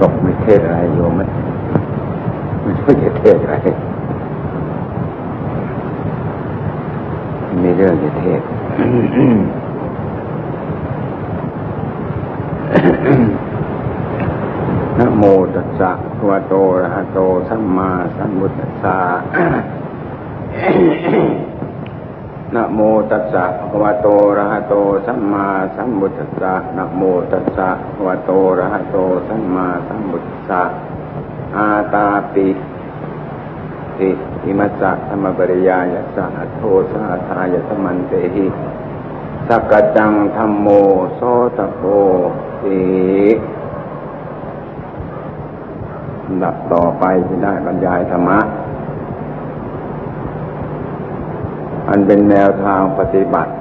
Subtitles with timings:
[0.00, 1.22] ตกมีเทศอะไรโยมไหม
[2.62, 3.56] ไม่รู้จะเทศอะไร
[7.62, 8.40] มีเรื่องจะเทศ
[14.98, 15.22] นะโม
[15.54, 17.18] ตัสสะภะวะโตระหะโต
[17.48, 18.98] สัมมาสัมพุทธัสสะ
[22.54, 22.80] นะโม
[23.10, 24.74] ตัสสะภะคะวะโตอะระหะโต
[25.06, 27.02] สัมมาสัมพุทธัสสะนะโม
[27.32, 28.96] ตัสสะภะคะวะโตอะระหะโต
[29.28, 30.62] สัมมาสัมพุทธัสสะ
[31.56, 32.48] อาตาปิ
[33.98, 34.10] ติ
[34.44, 36.26] อิมัสสะธรรมปริยายัสสะ
[36.56, 36.62] โท
[36.92, 38.46] สะทายะสมันเตหิ
[39.48, 40.68] สักจังธรรมโม
[41.16, 41.20] โส
[41.56, 41.80] ตโพ
[42.62, 42.80] ติ
[46.42, 48.38] ดับต่อไปจะได้บรรยายธรรมะ
[51.88, 53.52] อันเป็นแนวทางปฏิบัติ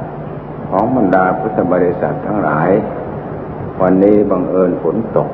[0.69, 2.69] ของบรรดาพุทธบริษัททั้งหลาย
[3.81, 5.29] วันนี้บังเอิญฝนตก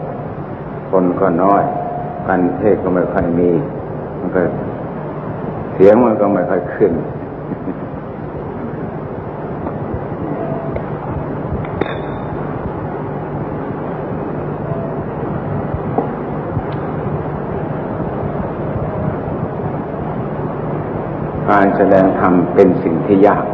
[0.92, 1.64] คนก็น้อย
[2.28, 3.52] กันเทศก็ไม่ค่อยมี
[4.20, 4.42] มันก็
[5.74, 6.94] เสียงมันก็ไม่ค่อยขึ้น
[21.54, 23.46] การแสดงธรรมเป็นสิ่งที่ยาก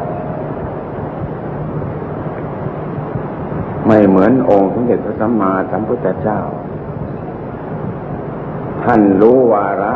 [3.87, 6.39] ไม่เหมือนองค์สมเด็จพระสัมมาสัมพุทธเจ้า
[8.83, 9.93] ท่านรู้วาระ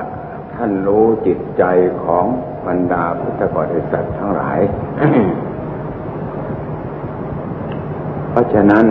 [0.56, 1.64] ท่านรู้จิตใจ
[2.04, 2.26] ของ
[2.68, 4.60] บรรดาพุทธบริษัททั้งหลาย
[8.30, 8.86] เพราะฉะนั้น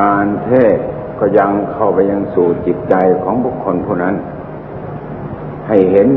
[0.00, 0.78] การเทศ
[1.20, 4.14] ก็ยังเข้าไปยังสู่จิตใจของบุคคลผู้นั้น
[5.68, 6.08] ให้เห็น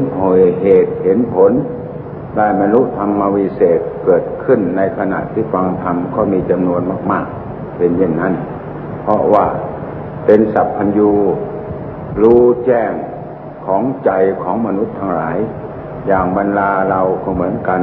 [0.62, 1.54] เหตุเห็นผล
[2.38, 8.34] ได้บรรลุธรรมวิเศษเกิดขึ้นในขณะที่ฟังธรรมก็มีจำนวนมาก ๆ เป็นเช่นนั้น
[9.02, 9.46] เพราะว่า
[10.26, 11.12] เป็นสัพพัญญู
[12.22, 12.92] รู้แจ้ง
[13.66, 14.12] ของใจ
[14.42, 15.38] ของมนุษย์ทั้งหลาย
[16.08, 17.82] อย่างบรรลาเราก็เหมือนกัน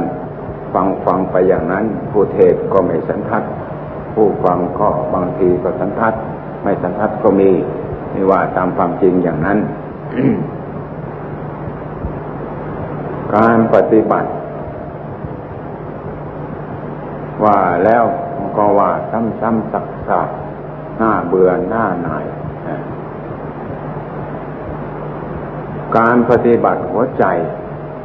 [0.73, 3.43] ฟังฟังไปอย่างนั้น ผู้เทศก็ไม่สันทัด
[4.13, 6.13] ผู้ฟังก็บางทีก็สันทัด
[6.63, 7.51] ไม่สันทัดก็มี
[8.11, 9.57] ไม่ว่าตามความจริงอย่างนั้น
[13.35, 14.29] การปฏิบัติ
[17.45, 18.05] ว่าแล้ว
[18.57, 22.25] ก็ว่าซ้ำๆซักๆหน้าเบื่อหน้าหน่าย
[25.97, 27.23] การปฏิบัติหัวใจ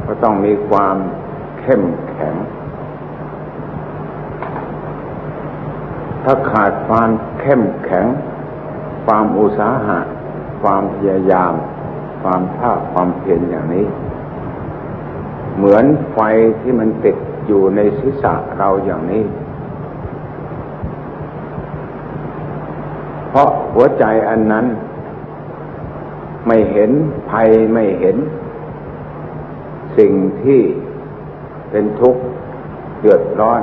[0.05, 0.95] ก็ต้องมีความ
[1.59, 2.35] เข้มแข็ง
[6.23, 7.09] ถ้าขาดความ
[7.39, 8.05] เข้มแข็ง
[9.05, 9.99] ความอุตสาหะ
[10.61, 11.53] ความพยายาม
[12.21, 13.87] ความภาคความเพียรอย่างนี้
[15.55, 16.19] เหมือนไฟ
[16.61, 17.17] ที่มันติด
[17.53, 19.23] อยู่ในศีรษะเราอย่างนี้
[23.29, 24.65] เพราะหัวใจอันนั้น
[26.47, 26.91] ไม่เห็น
[27.29, 28.17] ภัยไม่เห็น
[29.97, 30.13] สิ่ง
[30.43, 30.61] ที่
[31.71, 32.21] เป็นทุกข์
[32.99, 33.61] เดือดร้อน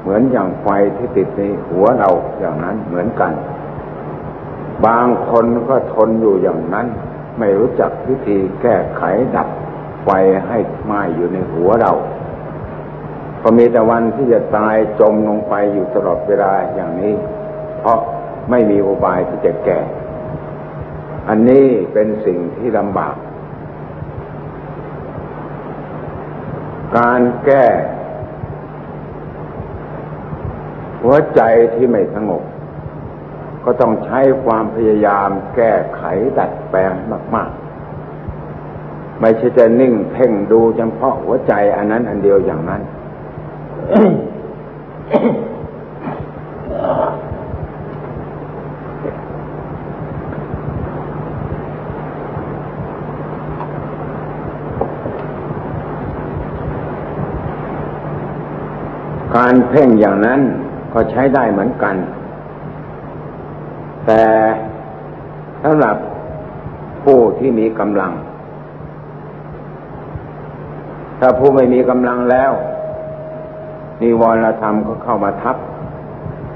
[0.00, 3.32] เหมือนอย่างไฟที่ติดในหัวเราอย่างนั้นเหมือนกัน
[4.86, 6.86] บางคนก็ทนอยู่อย่างนั้น
[7.38, 9.02] ไม่รู้จักวิธีแก้ไข
[9.36, 9.48] ดับ
[10.04, 10.08] ไฟ
[10.48, 11.92] ให้ไหม้อยู่ในหัวเรา
[13.42, 17.14] ก็มีแต่วันที่จะตายจมลงไปอยู่ตลอดเวลาอย่างนี้
[17.80, 17.98] เพราะ
[18.50, 19.80] ไม่มีอุบายที่จะแก้
[21.28, 23.16] อันนี้เป็นสิ่งที่ลำบาก
[26.96, 27.66] การแก้
[31.02, 31.40] หัวใจ
[31.74, 32.42] ที่ไม่สงบ
[33.64, 36.02] ก็ต้องใช้ความพยายามแก้ไข
[36.38, 36.92] ดัดแปลง
[37.34, 42.82] มาก ๆ ไม่ใช่จะนิ่งเพ่งดูเฉพาะหัวใจอันนั้นอันเดียวอย่างนั้น
[43.82, 60.40] การเพ่งอย่างนั้น
[60.92, 61.96] ก็ใช้ได้เหมือนกัน
[64.06, 64.22] แต่
[65.62, 65.96] สำหรับ
[67.04, 68.12] ผู้ที่มีกำลัง
[71.18, 72.52] ถ้าผู้ไม่มีกำลังแล้ว
[74.02, 75.56] นิวรธรรมก็เข้ามาทับ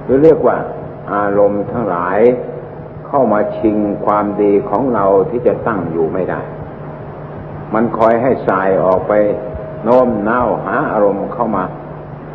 [0.04, 0.56] หรือเรียกว่า
[1.12, 2.18] อารมณ์ทั้งหลาย
[3.06, 3.76] เข้ามาชิง
[4.06, 6.40] ความดีของเราที่จะตั้งอยู่ไม่ได้
[7.74, 9.12] มันคอยให้สายออกไป
[9.84, 11.64] โน้มน้าวหาอารมณ์เข้ามา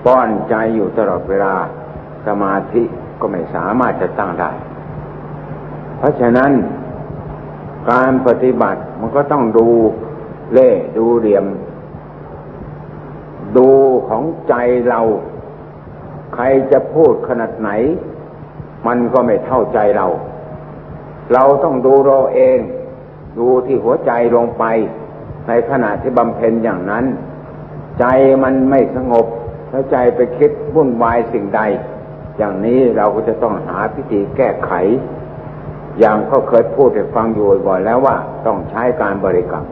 [0.06, 1.56] ป้อนใจอยู่ตลอดเวลา
[2.28, 2.84] สมาธิ
[3.20, 4.52] ก็ไม่สามารถจะตั้งได้
[5.98, 6.52] เพราะฉะนั้น
[7.92, 9.68] การปฏิบัติมันก็ต้องดู
[10.54, 11.46] เล่ดูเหลี่ยม
[13.58, 13.68] ดู
[14.12, 14.56] ของใจ
[14.90, 15.02] เรา
[16.34, 17.70] ใครจะพูดขนาดไหน
[18.88, 20.08] มันก็ไม่เท่าใจเรา
[21.34, 22.60] เราต้องดูเราเอง
[23.38, 24.64] ดูที่หัวใจลงไป
[25.48, 27.06] ในขณะที่บำเพ็ญอย่างนั้น
[28.00, 28.06] ใจ
[28.44, 29.26] มันไม่สงบ
[29.70, 31.62] แล้วใจไปคิดวุ่นวายสิ่งใด
[32.38, 34.72] อย่างนี้เราก็จะต้องหาพิธีแก้ไข
[36.00, 38.16] อย่างเขาเคยพูดให้ฟังอยู่บ่อยแล้วว่า
[38.46, 39.66] ต้องใช้การบริกรรม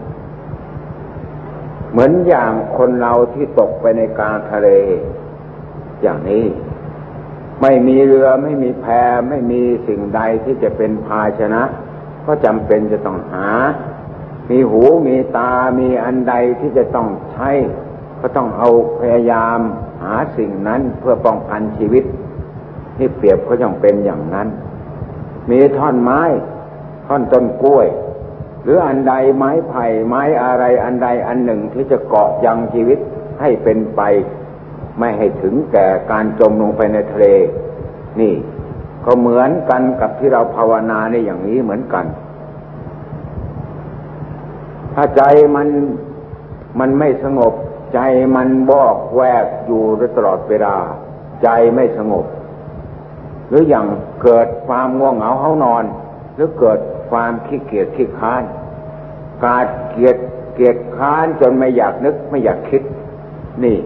[1.91, 4.69] เหมือนอย่างคนเราที่ตกไปในกลางทะเล
[6.01, 6.45] อย่างนี้
[7.61, 8.85] ไม่มีเรือไม่มีแพ
[9.29, 11.63] ไม่มีสิ่งใดที่จะเป็นภาชนะ
[12.25, 13.47] ก็จำเป็นจะต้องหา
[14.49, 17.49] มีหูมีตามีอันใดที่จะต้องใช้
[18.21, 18.69] ก็ต้องเอา
[18.99, 19.59] พยายาม
[20.01, 22.03] หาสิ่งนั้นเพื่อป้องกันชีวิต
[22.97, 24.47] ที่เปรียบก็ยังเป็นอย่างนั้น
[25.51, 26.21] มีท่อนไม้
[27.07, 27.87] ท่อนต้นกล้วย
[28.71, 32.99] รืออันใดไม้ไผ่ไม้อะไรอันใดอันหนึ่งที่จะเกาะยังชีวิต
[33.41, 34.01] ให้เป็นไป
[34.99, 37.25] ไม่ให้ถึงแก่การจมลงไปในทะเล
[38.19, 38.33] นี่
[39.05, 42.05] ก็เหมือนกันกับที่เราภาวนาในอย่างนี้เหมือนกัน
[44.93, 45.21] ถ้าใจ
[45.55, 45.67] มัน
[46.79, 47.53] มันไม่สงบ
[47.93, 47.99] ใจ
[48.35, 49.83] มันบอกแวกอยู่
[50.15, 50.75] ตลอดเวลา
[51.43, 52.25] ใจไม่สงบ
[53.49, 53.87] หรืออย่าง
[54.23, 55.83] เกิดความง่วงเหงาเฮานอน
[56.35, 56.79] หรือเกิด
[57.09, 58.43] ความขี้เกียจขี้ค้าน
[59.43, 60.17] กาดเกียจ
[60.53, 62.81] เกียจค้านจนไม่อยากนึกไม่อยากคิด
[63.63, 63.77] นี่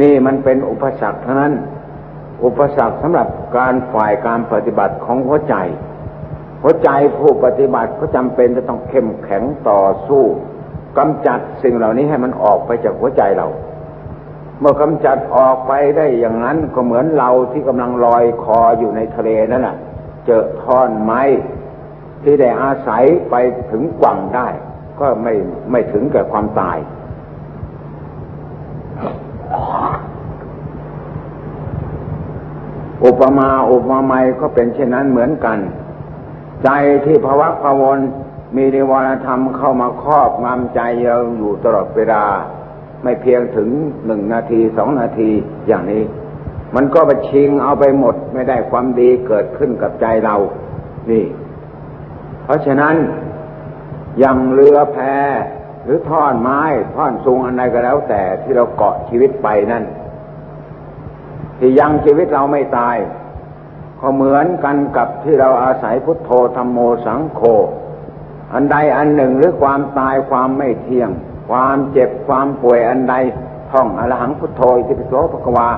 [0.00, 1.54] นี่มันเป็นอุปสรรคเท่านั้น
[2.44, 5.54] อุปสรรคสำหรับการฝ่ายการปฏิบัติของหัวใจ
[6.62, 10.24] หัวใจผู้ปฏิบัติก็จำเป็นจะต้องเข้มแข็งต่อสู้
[10.98, 13.48] กำจัดสิ่งเหล่านี้ให้มันออกไปจากหัวใจเรา
[14.60, 19.76] เมื่อกำจัดออกไปได้อย่างนั้นก็เหมือนเราที่กำลังลอยคออยู่ในทะเลนั่นแหละ
[20.26, 21.22] เจอท่อนไม้
[22.22, 23.34] ที่ได้อาศัยไป
[23.70, 24.48] ถึงกว่างได้
[25.00, 25.34] ก็ไม่
[25.70, 26.78] ไม่ถึงแก่ความตาย
[33.04, 35.58] อุปมาอุปไมยก็เป็นเช่นนั้นเหมือนกัน
[36.64, 36.70] ใจ
[37.04, 37.98] ที่ภวะพวน
[38.56, 42.24] มีนิวรธรรมเข้ามาครอบงำใจเราอยู่ตลอดเวลา
[43.02, 43.68] ไม่เพียงถึง
[44.06, 45.30] หนึ่งนาทีสองนาที
[45.66, 46.02] อย่างนี้
[46.74, 50.36] มันก็ไปชิงเอาไปหมดไม่ได้ความดีเกิดขึ้นกับใจเรา
[51.10, 51.24] นี่
[52.50, 52.94] ราะฉะนั้น
[54.18, 54.98] อย่างเรือแพ
[55.84, 56.62] หรือท่อนไม้
[56.94, 59.84] ท่อนสูงอันใดก็แล้ว แต่ที่เราเกาะชีวิตไปนั่น
[61.58, 62.96] ที่ยังชีวิตเราไม่ตาย
[64.00, 67.40] ก็เหมือนกันกับที่เราอาศัยพุทโธธรรมโมสังโฆ
[68.52, 71.10] อันใดอันหนึ่งหรือความตายความไม่เที่ยง
[71.48, 73.14] ความเจ็บความป่วยอันใด
[73.70, 75.68] ท่องอรหังพุทโธอิติปิโสภควา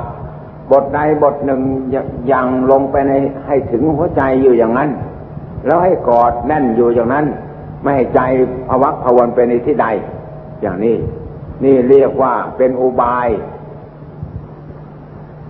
[0.71, 1.61] บทใดบทหนึ่ง
[2.33, 3.13] ยังลงไปใน
[3.47, 4.91] ให้ถึงหัวใจอยู่อย่างนั้น
[5.67, 7.27] แล้วให้กอดแน่นอยู่อย่างนั้น
[7.83, 8.21] ไม่ให้ใจ
[8.69, 9.87] ภวักภวนไปในที่ใด
[10.63, 10.97] อย่างนี้
[11.65, 13.29] นี่เรียกว่าเป็นอุบาย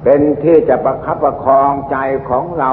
[0.04, 1.96] เป็นที่จะประคับประคองใจ
[2.28, 2.72] ของเรา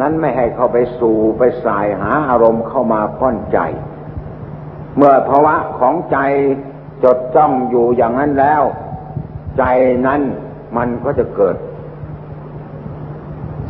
[0.00, 3.58] นั้นไม่ให้เข้าไปสู่ไปสายหาอารมณ์เข้ามาก้อนใจ
[4.96, 6.18] เมื่อภาวะของใจ
[7.04, 8.62] จดจ้องอยู่อย่างนั้นแล้ว
[9.58, 9.64] ใจ
[10.06, 10.20] นั้น
[10.76, 11.56] มันก็จะเกิด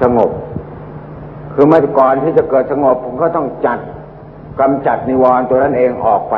[0.00, 0.30] สงบ
[1.60, 3.78] คือเมื่อก่อนที่จะเกิดสงบผมก็ต้องจัด
[4.60, 6.34] กำจัดนิวรณ์ตัวนั้นเองออกไป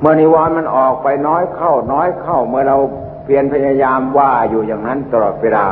[0.00, 2.76] เมื่อนิวรณ์มันออกไปน้อยเข้าน้อยเข้า เมื่อเรา
[3.24, 5.66] เพียรพยายามว่าอยู่อย่างนั้นตลอดเวลา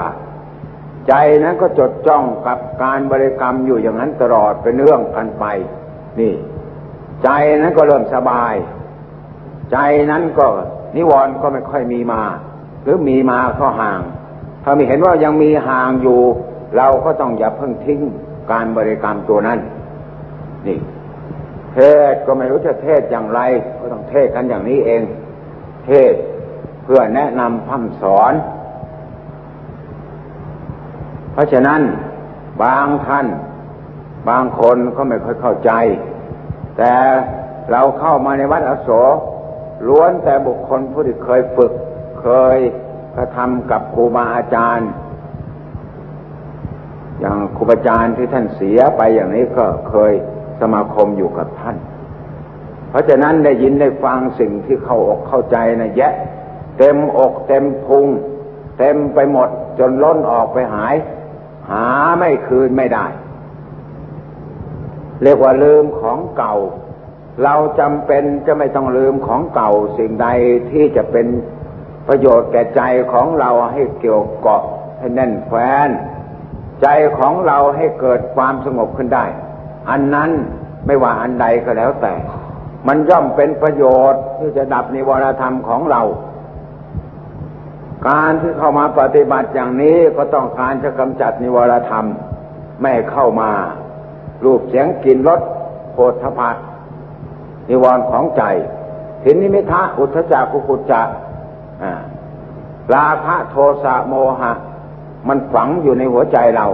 [1.08, 1.12] ใจ
[1.44, 5.44] นั้นก็จดจ้องกับการบริกรรมอยู่อย่างนั้นตลอดเป็นเรื่องกันไป
[6.20, 6.34] นี่
[7.22, 7.28] ใจ
[7.58, 8.54] นั้นก็เริ่มสบาย
[9.72, 9.78] ใจ
[10.10, 10.46] นั้นก็
[10.96, 12.22] นิวรณ์ก็ไม่ค่อยมีมา
[12.82, 14.00] หรือมีมาก็ห่าง
[14.64, 16.20] ถ้ามีเห็นว่ายังมีห่างอยู่
[16.76, 18.00] เราก็ต้องอย่าเพิ่งทิ้ง
[18.52, 19.58] การบริกรรมตัวนั้น
[20.66, 20.78] นี่
[21.72, 21.78] เท
[22.12, 23.40] ศก็ไม่รู้จะเทศอย่างไร
[23.80, 25.02] ก็ต้องเทศกันอย่างนี้เอง
[25.86, 26.14] เทศ
[26.84, 28.32] เพื่อแนะนำพัฒสอน
[31.32, 31.80] เพราะฉะนั้น
[32.62, 33.26] บางท่าน
[34.28, 35.70] บางคนก็ไม่ค่อยเข้าใจ
[36.76, 36.92] แต่
[37.70, 38.90] เราเข้ามาในวัดอโศ
[39.88, 41.72] ล้วนแต่บุคคลผู้ที่เคยฝึก
[42.20, 42.58] เคย
[43.16, 44.88] กระทำกับครูบาอาจารย์
[47.20, 50.12] อย่างครูบาอาจารย์ที่ท่านเสียไปอย่างนี้ก็เคย
[50.60, 51.76] สมาคมอยู่กับท่าน
[52.90, 56.12] เพราะฉะนั้นได้ยินได้ฟังสิ่งที่เข้าอกเข้าใจนะแยะ
[56.78, 58.06] เต็มอกเต็มพุง
[58.78, 60.94] เต็มไปหมดจนล้นออกไปหาย
[61.70, 61.84] หา
[62.18, 63.06] ไม่คืนไม่ได้
[65.22, 66.54] เรียกว่าลืมของเก่า
[67.42, 70.28] เราจำเป็นจะไม่ต้องลืมของเก่า สิ่งใด
[70.70, 71.26] ที่จะเป็น
[72.08, 72.82] ประโยชน์แก่ใจ
[73.12, 74.62] ของเราให้เกี่ยวเกาะ
[74.98, 75.88] ให้แน่นแฟ้น
[76.82, 76.86] ใจ
[77.18, 79.24] ของเราให้เกิดความสงบขึ้นได้
[79.90, 80.30] อันนั้น
[80.86, 82.14] ไม่ว่าอันใดก็แล้วแต่
[82.88, 86.02] มันย่อมเป็นประโยชน์ที่จะดับนิวรธรรมของเรา
[88.08, 92.06] การที่เข้ามาปฏิบัติอย่างนี้ก็ต้องการจะกำจัดนิวรธรรม
[92.82, 93.50] ไม่เข้ามา
[94.44, 95.40] รูปเสียงกลิ่นรส
[95.92, 96.56] โผฏฐพัท
[97.68, 98.42] นิวรณ์ของใจ
[99.22, 101.02] ถินนิมิทะอุทจักกุกุจจะ
[102.94, 104.52] ราคะโทสะโมหะ
[105.28, 106.66] มันฝังอยู่ในหัวใจเรา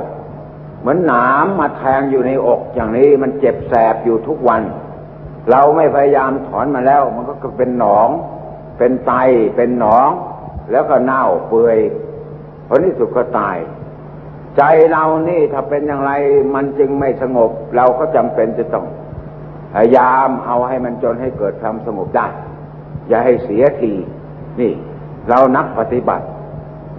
[0.80, 4.62] เหมือนหนามมาแทงอยู่ในอกอย่างนี้มันเจ็บแสบอยู่ทุกวัน
[5.50, 8.08] เราไม่พยายามถอนมาแล้ว มันก็เป็นหนอง
[8.78, 9.12] เป็นไต
[9.56, 10.08] เป็นหนอง
[10.70, 11.78] แล้วก็เน่าเปื่อย
[12.68, 13.56] ผลที่สุดก็ตาย
[14.56, 16.12] ใจเรานี่ถ้าเป็นอย่างไร
[16.54, 18.86] มันจึงไม่สงบ เราก็จำเป็นจะต้อง
[19.74, 22.26] พยายามเอาให้มันจนให้เกิดความสงบได้
[23.08, 23.92] อย่าให้เสียที
[24.60, 24.72] นี่
[25.28, 26.24] เรานักปฏิบัติ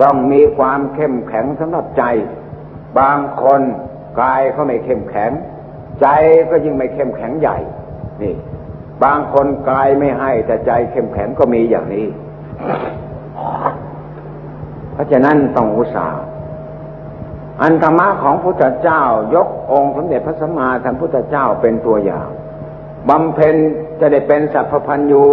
[0.01, 2.03] ต้องมีความเข้มแข็งสำหรับใจ
[2.99, 3.61] บางคน
[4.21, 5.31] กายเขาไม่เข้มแข็ง
[6.01, 6.07] ใจ
[6.49, 7.57] ก็ยิ่งไม่เข้มแข็งใหญ่
[8.21, 8.35] นี่
[9.03, 12.07] บางคนกายไม่ให้แต่ใจเข้มแข็งก็มีอย่างนี้
[14.93, 16.21] เพราะฉะนั้นต้องอุตส่าห์
[17.61, 19.03] อันธรรมะของพุทธเจ้า
[19.35, 22.27] ยกองค์สมเด็จพระสัมมาสัมพุทธเจ้าเป็นตัวอย่าง
[23.09, 23.55] บำเพ็ญ
[23.99, 25.25] จะได้เป็นสัพพัญญู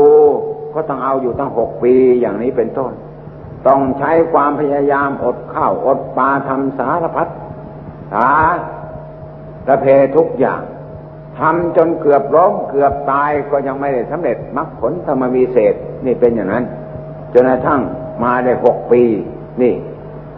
[0.74, 2.92] ก็ต้องเอาอยู่ตั้งหกปีอย่างนี้เป็นต้น
[3.66, 7.28] ต้องใช้ความพยายามอดข้าวอดปลาทำสารพัด
[8.14, 8.30] หา
[9.68, 9.86] ระเพ
[10.16, 10.62] ทุกอย่าง
[11.38, 15.74] ทำจนเกือบล้มเกือบตายก็ยังไม่ได้สำเร็จมรรคผลธรรมวีเศษ
[16.06, 16.64] นี่เป็นอย่างนั้น
[17.32, 17.80] จนกระทั่ง
[18.24, 19.02] มาได้หกปี
[19.62, 19.74] นี่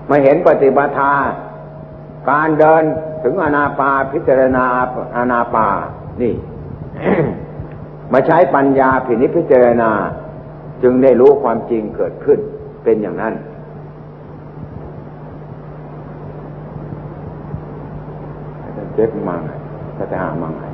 [0.09, 1.12] มาเห็นปฏิบัติา
[2.31, 2.83] การเดิน
[3.23, 4.64] ถึงอนาปาพิจารณา
[5.17, 5.69] อนาปา
[6.23, 6.35] นี่
[8.12, 9.91] มาใช้ปัญญาพินิพิจารณา
[10.83, 12.38] จึงได้รู้ความจริงเกิดขึ้น
[12.85, 13.35] เป็นอย่างนั้น
[18.95, 19.41] เจ็บมัง
[19.97, 20.65] ก็จะหามังไง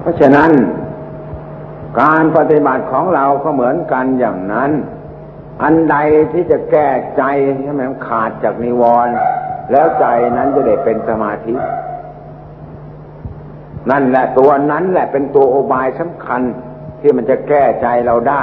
[0.00, 0.50] เพราะฉะนั้น
[2.00, 4.70] การปฏิบัติของเราก็เหมือนกันอย่างนั้น
[5.62, 5.96] อันใด
[6.32, 7.22] ที่จะแก้ใจ
[7.62, 9.14] ให้มันขาดจากนิวรณ์
[9.70, 11.54] แล้วใจนั้นจะได้เป็นสมาธิ
[13.90, 16.42] นั่นแหละตัวนั้นแหละเป็นตัวโอบายสำคัญ
[17.00, 18.42] ที่มันจะแก้ใจเราได้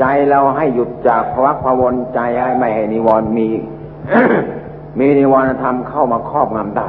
[0.00, 3.48] ใจเราให้หยุดจากภวักภวนใจให้ไม่ให้นิวรณ์มี
[4.98, 6.88] มีนิวรณธรรมเข้ามาครอบงำได้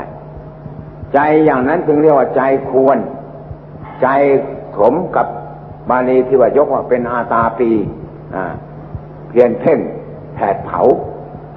[1.13, 2.97] ใจอย่างนั้นจึงเรียกว่าใจควร
[4.01, 4.07] ใจ
[4.77, 5.27] สมกับ
[5.89, 7.69] บาลีที่ว่ายกว่าเป็นอาตาปี
[9.29, 9.79] เพียนเพ่ง
[10.35, 10.81] แผดเผา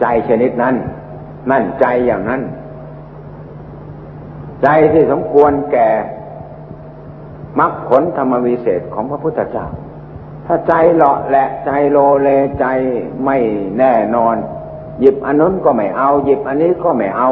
[0.00, 0.74] ใจชนิดนั้น
[1.50, 2.42] นั่นใจอย่างนั้น
[4.62, 5.88] ใจที่สมควรแก่
[7.58, 9.66] มรรคผลธรรมวิเศษของพระพุทธเจ้า
[10.46, 12.28] ถ้าใจเลาะแหละใจโลเล
[12.60, 12.66] ใจ
[13.24, 13.36] ไม่
[13.78, 14.36] แน่นอน
[15.00, 17.30] หยิบอันนั้นก็ไม่เอา หยิบอันนี้ก็ไม่เอา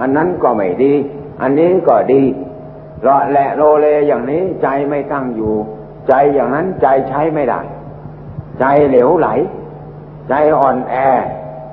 [0.00, 0.94] อันนั้นก็ไม่ดี
[1.42, 2.22] อันนี้ก็ดี
[3.02, 5.54] เลาะแหละโลเลอย่างนี้ใจไม่ตั้งอยู่
[6.08, 7.60] ใจอย่างนั้นใจใช้ไม่ได้
[8.60, 9.28] ใจเหลวไหล
[10.28, 10.94] ใจอ่อนแอ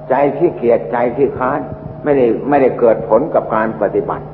[0.10, 1.60] ใจที่เกียจใจที่ค้าน
[2.04, 4.26] ไม่ได้ไม่ได้เกิดผลกับการปฏิบัติ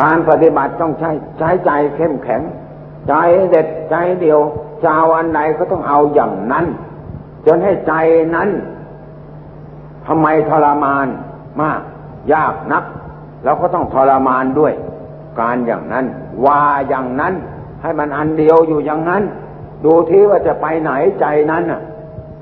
[0.00, 2.42] การปฏิบัติต้องใช้ใช้ใจเข้มแข็ง
[3.08, 3.14] ใจ
[3.50, 4.40] เด็ดใจเดียว
[4.82, 6.66] จะเอาอันใดก็ต้องเอาอย่างนั้น
[7.46, 7.92] จนให้ใจ
[8.34, 8.48] นั้น
[10.06, 11.06] ทำไมทรมาน
[11.60, 11.80] มาก
[12.34, 12.84] ยากนัก
[13.44, 14.72] เราก็ต้องทรมานด้วย
[15.40, 16.04] การอย่างนั้น
[16.46, 17.34] ว่าอย่างนั้น
[17.82, 19.22] ให้มันอันเดียวอยู่อย่างนั้น
[19.84, 21.80] ดูที่ว่าจะไปไหนใจนั้นน่ะ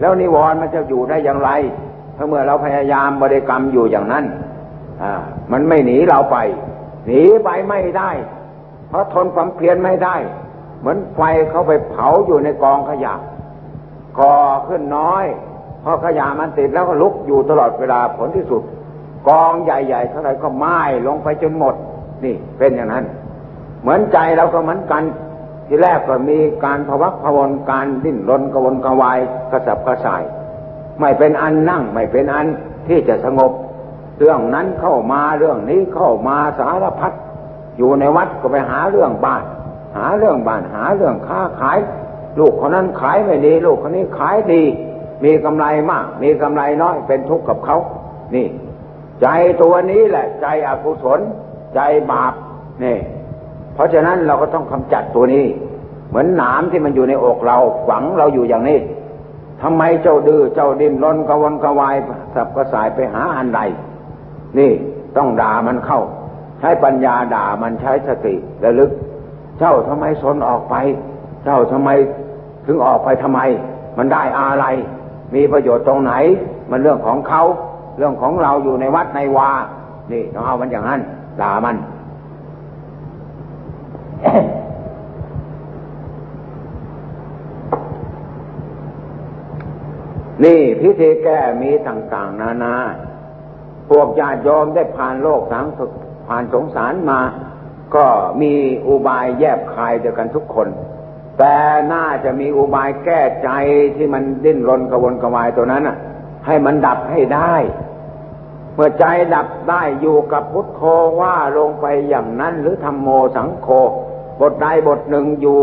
[0.00, 1.50] แล้วนิวรณ์มันจะอยู่ได้อย่างไร
[2.16, 4.25] ถ้าเมื่อเราพยายามบริกรรมอยู่อย่างนั้น
[5.02, 5.12] อ่า
[5.52, 6.37] มันไม่หนีเราไป
[7.07, 8.11] หนีไปไม่ได้
[8.88, 10.16] เพราะทนความเพียรไม่ได้
[10.80, 13.14] เหมือนไฟเขาไปเผาอยู่ในกองขยะ
[14.19, 15.25] ก่อขึ้นน้อย
[15.85, 18.62] พอขยะมันติดแล้วก็ลุกอยู่ตลอดเวลาผลที่สุด
[19.28, 21.75] กองใหญ่ๆเท่าไรก็ไหม้ลงไปจนหมด
[22.25, 23.04] นี่เป็นอย่างนั้น
[23.83, 25.02] เหมือนใจเราก็เหมือนกัน
[25.66, 29.19] ที่แรกก็มีการภวักพวนการดิ้นรนกวนกวาย
[29.50, 30.23] กระสับกระส่าย
[31.00, 32.47] ไม่เป็นอันนั่งไม่เป็นอัน
[32.88, 33.52] ที่จะสงบ
[34.20, 37.12] เรื่องนั้นเข้ามาเรื่องนี้เข้ามาสารพัด
[37.78, 39.42] อยู่ในวัดก็ไปหาเรื่องบ้าน
[39.96, 41.78] หาเรื่องบ้านหาเรื่องค้าขาย
[42.38, 44.62] ลูกคนนั้นขายไม่ดี ลูกคนนี้ขายดี
[45.24, 47.78] มีกำไรมาก มีกำไรน้อยเป็นทุกข์กับเขา
[48.34, 48.46] นี่
[49.22, 49.26] ใจ
[49.62, 51.20] ตัวนี้แหละ ใจอกุศล
[51.74, 51.80] ใจ
[52.12, 52.32] บาป
[52.84, 52.98] นี่
[53.74, 55.46] เพราะฉะนั้นเราก็ต้องกำจัดตัวนี้
[56.08, 57.58] เหมือนหนามที่มันอยู่ในอกเรา
[57.88, 58.78] ฝังเราอยู่อย่างนี้
[59.62, 61.94] ทำไมเจ้าดื้อเจ้าดิ้นรนกระวนกระวาย
[62.34, 63.60] สับกระสายไปหาอันใด
[64.59, 64.73] นี่
[65.16, 66.00] ต้องด่ามันเข้า
[66.61, 68.90] ใช้ปัญญาด่ามันใช้สติระลึก
[69.59, 70.75] เจ้าทำไมสนออกไป
[71.45, 71.90] เจ้าทำไม
[72.66, 73.40] ถึงออกไปทำไม
[73.99, 74.64] มันได้อะไร
[75.35, 76.12] มีประโยชน์ตรงไหน
[76.71, 77.42] มันเรื่องของเขา
[77.99, 79.50] เรื่องของเราอยู่ในวัดในวา
[80.12, 81.00] นี่ต้องเอามันอย่างนั้น
[81.40, 81.76] ด่ามัน
[90.45, 92.75] นี่พิธีแก้มีต่าง ๆ นานา
[93.90, 95.66] พวกญาติโยมได้ผ่านโลกสัง
[96.28, 97.20] ผ่านสงสารมา
[97.94, 98.06] ก็
[98.40, 98.52] มี
[98.88, 100.68] อุบายแยบคายเดียวกันทุกคน
[101.38, 101.56] แต่
[101.92, 103.50] น่าจะมีอุบายแก้ใจ
[103.97, 105.97] ที่มันดิ้นรนกระวนกระวายตัวนั้นอะ
[106.47, 107.54] ให้มันดับให้ได้
[108.75, 109.04] เมื่อใจ
[109.35, 110.82] ดับได้อยู่กับพุทโธ
[111.20, 113.68] ว่าลงไปอย่างนั้น หรือธรรมโมสังโฆ
[114.40, 115.61] บทใดบทหนึ่งอยู่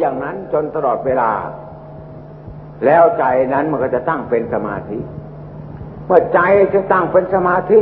[0.00, 1.30] อย่างนั้นจนตลอดเวลา
[2.84, 4.98] แล้วใจนั้นมันก็จะตั้งเป็นสมาธิ
[6.06, 6.38] เมื่อใจ
[6.74, 7.80] จะตั้งเป็นสมาธิ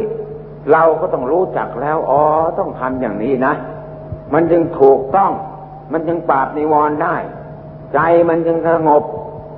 [0.72, 2.22] เราก็ต้องรู้จักแล้ว อ๋อ
[2.58, 3.54] ต้องทำอย่างนี้นะ
[4.32, 5.32] มันจึงถูกต้อง
[5.92, 7.16] มันจึงปราบนิวรณ์ได้
[7.94, 7.98] ใจ
[8.28, 9.02] มันจึงสงบ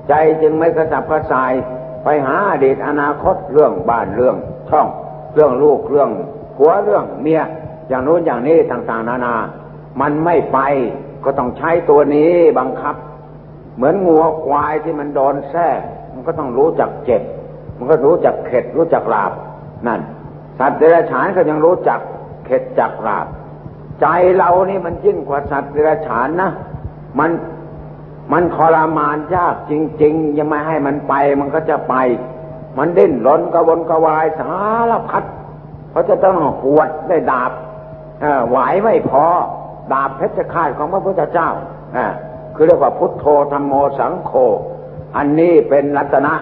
[0.09, 1.53] ใจจึงไม่กระสับกระส่าย
[2.05, 4.37] ไปหาอดีตอนาคตเรื่องบ้านเรื่อง
[4.71, 4.89] ช่อง
[5.35, 6.11] เรื่องลูกเรื่อง
[6.57, 7.43] ผัวเรื่องเมีย
[7.89, 9.35] อย่างโน้นอย่างนี้ต่างๆ นานา
[10.01, 10.59] มันไม่ไป
[11.25, 12.95] ก็ต้องใช้ตัวนี้บังคับ
[13.77, 15.69] เหมือนงัวควายที่มันโดนแท้
[16.13, 17.23] มันก็ต้องรู้จักเจ็บ
[17.83, 19.33] มันก็รู้จักเข็ดรู้จักลาบ
[19.87, 20.01] นั่น
[20.59, 22.01] สัตว์เดรัจฉานก็ยังรู้จัก
[22.45, 23.27] เข็ดจักลาบ
[24.01, 26.51] ใจเรานี่มันยิ่งกว่าสัตว์เดรัจฉานนะ
[27.19, 27.31] มัน
[28.33, 29.73] มันทรมานยากจ
[30.03, 31.95] ริง ๆ ยังไม่ให้มันไปมันก็จะไป
[32.79, 34.51] มันดิ้นรนกระวนกระวายสา
[34.91, 35.25] รพัด
[35.91, 37.53] เพราจะต้องหวดได้ดาบ
[38.49, 39.25] ไหวไม่พอ
[39.93, 41.51] ดาบเพชรฆาตของพระพุทธเจ้า
[41.97, 42.07] อ่า
[42.55, 44.33] คือเรียกว่าพุทโธธรรมโมสังโฆ
[45.17, 46.35] อันนี้เป็นรัตนะ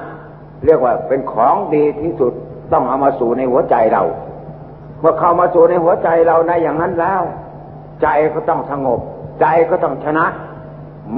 [0.67, 2.33] เรียกว่าเป็นของดีที่สุด
[2.73, 4.05] ต้องเอามาสู่ในหัวใจเรา
[5.01, 7.23] เมื่อเข้ามาสู่ในหัวใจเราในอย่างนั้นแล้ว
[8.03, 9.01] ใจก็ต้องสงบ
[9.41, 10.27] ใจก็ต้องชนะ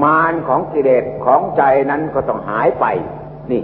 [0.02, 2.84] มารของกิเลสของใจนั้นก็ต้องหายไป
[3.50, 3.62] นี่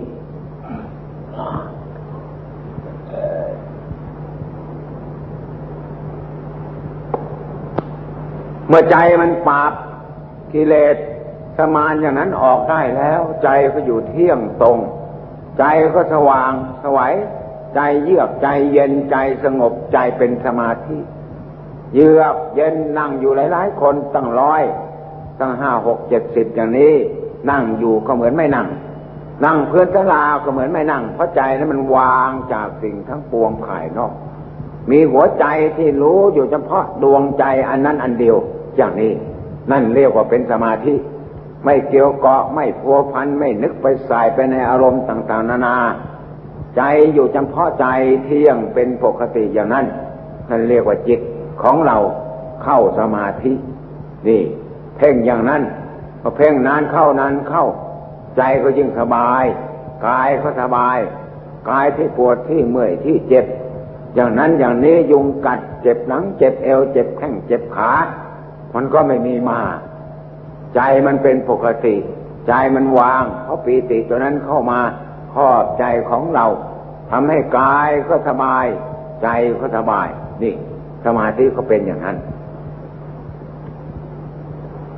[8.69, 9.73] เมื่อใจมันปราบ
[10.53, 10.97] กิเลส
[11.59, 14.79] สมานอย่างนั้นออกได้แล้ว ใจก็อยู่เที่ยงตรง
[15.59, 16.53] ใจก็สว่าง
[16.85, 17.15] สวัย
[17.75, 20.99] ใจเยือกใจเย็นใจสงบใจเป็นสมาธิ
[21.95, 24.63] เยือกเย็นนั่งอยู่หลาย ๆ คนตั้งร้อย
[25.41, 26.95] ตั้งห้าหกเจ็ดสิบอย่างนี้
[27.51, 28.69] นั่งอยู่ก็เหมือนไม่นั่ง
[29.45, 34.13] นั่งเพื่อนตลาก็เหมือนไม่นั่ง เพราะใจนั้นมันวางจากสิ่งทั้งปวงภายนอก
[34.91, 35.45] มีหัวใจ
[35.77, 38.37] ที่รู้อยู่เฉพาะดวงใจอันนั้นอันเดียว
[38.77, 39.13] อย่างนี้
[39.71, 40.95] นั่นเรียกว่าเป็นสมาธิ
[41.65, 45.77] ไม่เกี่ยวเกาะไม่พัวพันไม่นึกไปใส่ไปในอารมณ์ต่าง ๆ นานา
[46.77, 47.87] ใจอยู่เฉพาะใจ
[48.25, 49.87] เที่ยงเป็นปกติอย่างนั้น
[50.49, 51.21] นั่นเรียกว่าจิต
[51.63, 51.99] ของเรา
[52.65, 53.53] เข้าสมาธิ
[54.29, 54.43] นี่
[54.97, 55.63] เพ่งอย่างนั้น
[56.21, 57.67] พอเพ่งนานเข้านานเข้า
[58.37, 59.45] ใจก็ยิ่งสบาย
[60.07, 60.99] กายก็สบาย
[61.71, 63.47] กายที่ปวดที่เมื่อยที่เจ็บ
[64.15, 67.93] อย่างนั้นอย่างนี้ยุงกัดเจ็บหลังเจ็บเอวเจ็บแข้งเจ็บขา
[68.75, 69.61] มันก็ไม่มีมา
[70.77, 71.97] ใจมันเป็นปกติ
[72.49, 74.81] ใจมันวางเพราะปีติตัวนั้นเข้ามา
[75.35, 76.47] ครอบใจของเรา
[77.11, 78.67] ทำให้กายก็สบาย
[79.23, 79.29] ใจ
[79.61, 80.09] ก็สบาย
[80.43, 80.55] นี่
[81.05, 82.17] สมาธิก็เป็นอย่างนั้น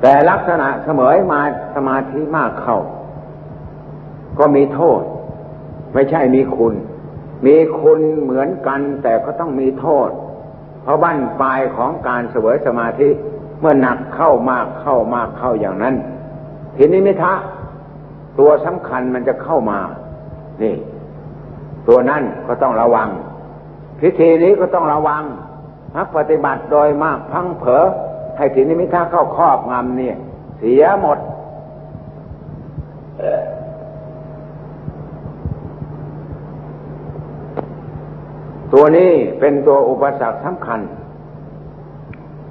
[0.01, 1.41] แต่ลักษณะเสมอมา
[1.77, 2.79] สมาธิมากเข้า
[4.39, 5.03] ก็มีโทษ
[5.95, 6.75] ไม่ใช่มีคุณ
[7.47, 10.09] มีคุณเหมือนกันแต่ก็ต้องมีโทษ
[10.83, 13.09] เพราะบั้นปลายของการเสวยสมาธิ
[13.61, 15.95] เมื่อหนักเข้ามากเข้ามากเข้าอย่างนั้น
[16.77, 17.33] ทีนี้มิทะ
[18.39, 19.79] ตัวสำคัญมันจะเข้ามา
[20.63, 20.77] นี่
[21.89, 23.09] ตัวนั้นก็ต้องระวัง
[24.01, 25.23] พิธีนี้ก็ต้องระวัง
[25.97, 27.87] นักปฏิบัติโดยมากพังเผลอ
[28.37, 30.17] ให้ทีนิมิทะเข้าครอบงำเนี่ย
[30.59, 31.19] เสียหมด
[38.73, 40.81] ตัวนี้เป็นตัวอุปสรรคสำคัญ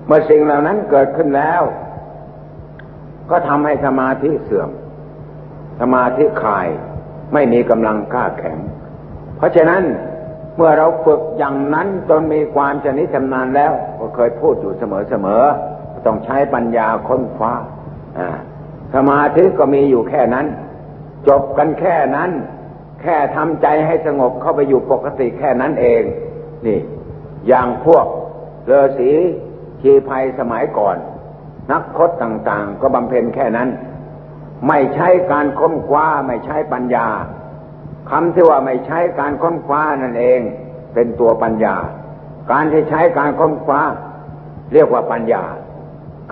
[0.10, 1.62] เมื่อสิ่งเหล่านั้นเกิดขึ้นแล้ว
[3.30, 4.70] ก็ทำให้สมาธิเสื่อม
[5.82, 6.68] สมาธิคลาย
[7.34, 8.58] ไม่มีกำลังกล้าแข็ง
[9.38, 9.84] เพราะฉะนั้น
[10.56, 17.54] เมื่อเราฝึกอย่างนั้นจนมีความชนิดชำนาญแล้ว ก็เคยพูดอยู่เสมอๆต้องใช้ปัญญาค้นคว้า
[18.96, 20.46] สมาธิก็มีอยู่แค่นั้น
[21.28, 22.32] จบกันแค่นั้น
[23.02, 26.04] แค่ทำใจให้สงบเข้าไปอยู่ปกติแค่นั้นเอง
[26.66, 26.80] นี่
[27.48, 28.06] อย่างพวก
[28.66, 29.12] เรือสี
[29.82, 30.98] ชีภัยสมัยก่อน
[31.72, 33.70] นักพจน์ต่างๆ ก็บำเพ็ญแค่นั้น
[34.68, 37.08] ไม่ใช้การค้นคว้าไม่ใช้ปัญญา
[38.10, 40.40] คำที่ว่าไม่ใช้การค้นคว้านั่นเอง
[40.94, 41.76] เป็นตัวปัญญา
[42.52, 43.82] การที่ใช้การค้นคว้า
[44.74, 45.44] เรียกว่าปัญญา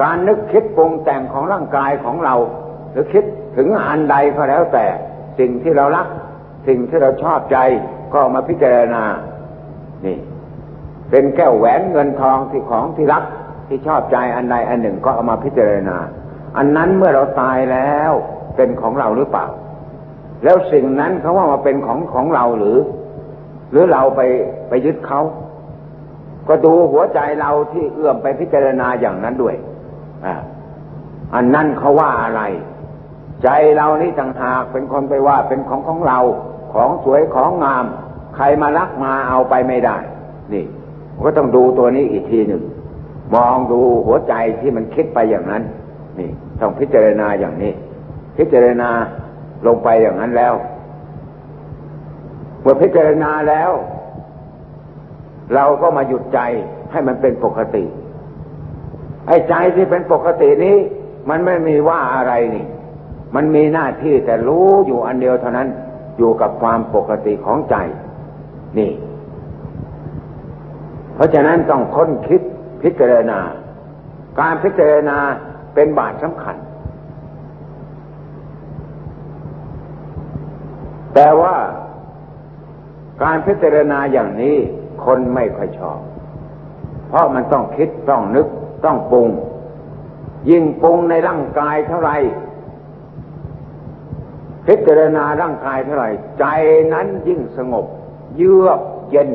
[0.02, 2.36] การนึกคิดปรุงแต่งของร่างกายของเรา
[2.92, 3.24] หรือคิด
[3.58, 4.86] ถึงอันใดก็แล้วแต่
[5.40, 6.08] สิ่งที่เรารัก
[6.68, 7.58] สิ่งที่เราชอบใจ
[8.14, 9.04] ก็มาพิจารณา
[10.06, 10.18] นี่
[11.10, 13.24] เป็นแก้วแหวนเงินทองที่ของที่รัก
[13.68, 15.98] ที่ชอบใจอันใดอันหนึ่งก็เอามาพิจารณา
[16.58, 18.12] อันนั้นเมื่อเราตายแล้ว
[18.56, 19.46] เป็นของเราหรือเปล่า
[20.44, 22.78] แล้วสิ่งนั้นเขาว่ามาเป็นของของเราหรือ
[23.72, 24.22] หรือเราไป
[24.70, 25.22] ไปยึดเขา
[26.48, 29.56] ก็ดูหัวใจเราที่เอื้อมไปพิจารณาอย่างนั้นด้วย
[30.26, 30.36] อ่า
[31.36, 32.42] อันนั้นเขาว่าอะไร
[33.44, 36.20] ใจเรานี่ต่างหากเป็นคนไปว่าเป็นของของเรา
[36.74, 37.86] ของสวยของงาม
[38.36, 39.98] ใครมารักมาเอาไปไม่ได้
[40.54, 40.66] นี่
[41.26, 42.62] ก็ต้องดูตัวนี้อีกทีหนึ่ง
[43.36, 45.64] มองดูหัวใจที่มันคิดไปอย่างนั้น
[46.20, 46.30] นี่
[46.62, 47.74] ต้องพิจารณาอย่างนี้
[48.38, 48.90] พิจารณา
[49.68, 50.54] ลงไปอย่างนั้นแล้ว
[52.62, 53.72] เมื่อพิจารณาแล้ว
[55.56, 56.40] เราก็มาหยุดใจ
[56.92, 57.86] ให้มันเป็นปกติ
[59.28, 60.78] ไอ้ใจที่เป็นปกตินี้
[61.30, 62.66] มันไม่มีว่าอะไรนี่
[63.36, 65.68] มันมีหน้าที่แต่รู้อยู่อันเดียวเท่านั้น
[66.18, 67.76] อยู่กับความปกติของใจ
[68.78, 68.92] นี่
[71.16, 72.42] เพราะฉะนั้นต้องค้นคิด
[72.84, 73.40] พิจารณา
[74.40, 75.18] การพิจารณา
[75.74, 76.56] เป็นบาทสำคัญ
[81.14, 81.56] แต่ว่า
[83.24, 84.56] การพิจารณาอย่างนี้
[85.06, 86.00] คนไม่ค่อยชอบ
[87.08, 88.48] เพราะมันต้องคิดต้องนึก
[88.86, 89.30] ต้องปรุง
[90.50, 92.12] ยิ่งปรุงในร่างกายเท่าไร
[94.68, 96.06] พิจารณาร่างกายเท่าไร
[96.40, 96.46] ใจ
[96.94, 97.86] นั้นยิ่งสงบ
[98.36, 99.30] เยือกเย็น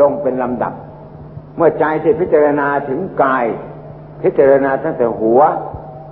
[0.00, 0.74] ลงเป็นลำดับ
[1.56, 3.46] เมื่อใจที่พิจารณาถึงกาย
[4.22, 5.40] พิจารณาตั้งแต่หัว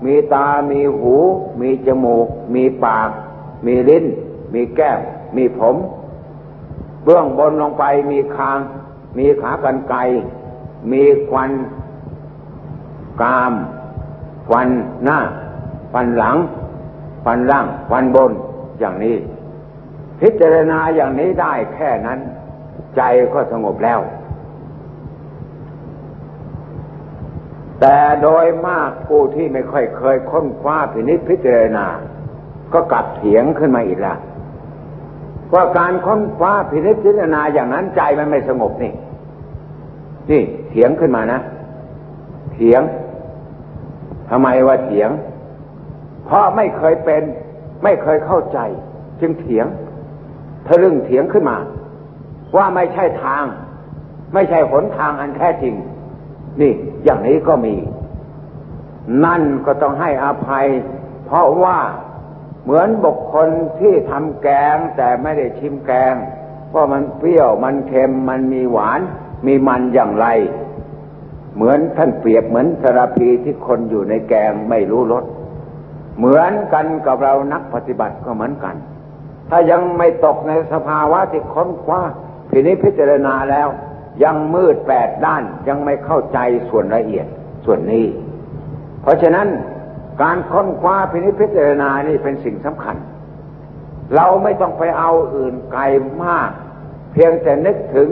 [0.05, 1.15] มีตา มีหู
[1.61, 3.11] มีจมูก มีปาก
[3.67, 4.05] มีลิ้น
[4.55, 5.01] มีแก้ม
[5.37, 5.77] มีผม
[7.05, 8.59] เบื้องบนลงไปมีคาง
[9.19, 9.99] มีขากันไกร
[10.93, 11.51] มีควัน
[13.23, 13.53] กาม
[14.49, 14.69] ควัน
[15.05, 15.19] หน้า
[15.93, 16.37] ควันหลัง
[17.23, 18.33] ควันล่างควันบน
[18.79, 19.17] อย่างนี้
[20.21, 22.19] พิจารณาอย่างนี้ได้แค่นั้น
[22.97, 23.03] ใจ
[23.33, 24.01] ก็สงบแล้ว
[27.87, 31.87] แต่โดยมากผู้ที่ไม่ค่อยเคยค้นคว้าพินิจพิจารณา
[32.73, 34.19] ก็กลับเถียงขึ้นมาอีกล้ว
[35.55, 38.93] ว่าการค้นคว้าพินิจพิจารณาอย่างนั้นใจมันไม่สงบนี่
[40.31, 41.41] นี่เถียงขึ้นมานะ
[42.53, 42.83] เถียง
[44.31, 45.11] ทำไมว่าเถียง
[46.25, 47.23] เพราะไม่เคยเป็น
[47.85, 48.59] ไม่เคยเข้าใจ
[49.21, 49.67] จึงเถียง
[50.67, 51.59] ทะลึ่งเถียงขึ้นมา
[52.57, 53.45] ว่าไม่ใช่ทาง
[54.35, 55.75] ไม่ใช่หนทางอันแท้จริง
[56.61, 56.73] นี่
[57.05, 57.77] อย่างนี้ก็มี
[59.25, 60.67] นั่นก็ต้องให้อภัย
[61.27, 61.79] เพราะว่า
[62.63, 63.49] เหมือนบุคคล
[63.81, 66.15] ที่ทำแกงแต่ไม่ได้ชิมแกง
[66.75, 69.01] ว่าะมันเปรี้ยวมันเค็มมันมีหวาน
[69.47, 70.27] มีมันอย่างไร
[71.55, 75.25] เหมือนท่านเปรียบเหมือนสารพีที่คนอยู่ในแกงไม่รู้รส
[76.19, 78.75] เหมือนกันกับเรานักปฏิบัติก็เหมือนกัน
[79.51, 82.01] ถ้ายังไม่ตกในสภาวะที่ค้นคว้า
[82.51, 83.69] ทีนี้พิจารณาแล้ว
[84.23, 87.27] ยังมืดแปดด้านยังไม่เข้าใจส่วนละเอียด
[87.65, 88.07] ส่วนนี้
[89.03, 89.49] เพราะฉะนั้น
[90.23, 92.97] การค้นคว้าพินิจพิจารณานี่เป็นสิ่งสำคัญ
[94.15, 95.83] เราไม่ต้องไปเอาอื่นไกล
[96.25, 96.51] มาก
[97.13, 98.09] เพียงแต่นึกถึง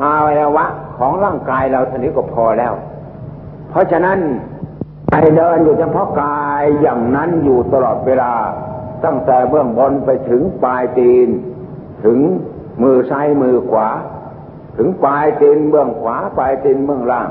[0.00, 0.64] อวัยวะ
[0.98, 2.74] ของร่างกายเราเท่านี้ก็พอแล้ว
[3.70, 4.18] เพราะฉะนั้น
[5.10, 8.34] ไปเดินอยู่เฉพาะกายอย่างนั้นอยู่ตลอดเวลา
[9.04, 11.28] ตั้งแต่เบื้องบนไปถึงปลายตีน
[12.04, 12.18] ถึง
[12.82, 13.88] มือซ้ายมือขวา
[14.78, 17.28] ถึงปลายตีนเบื้องขวาปลายตีนเบื้องล่าง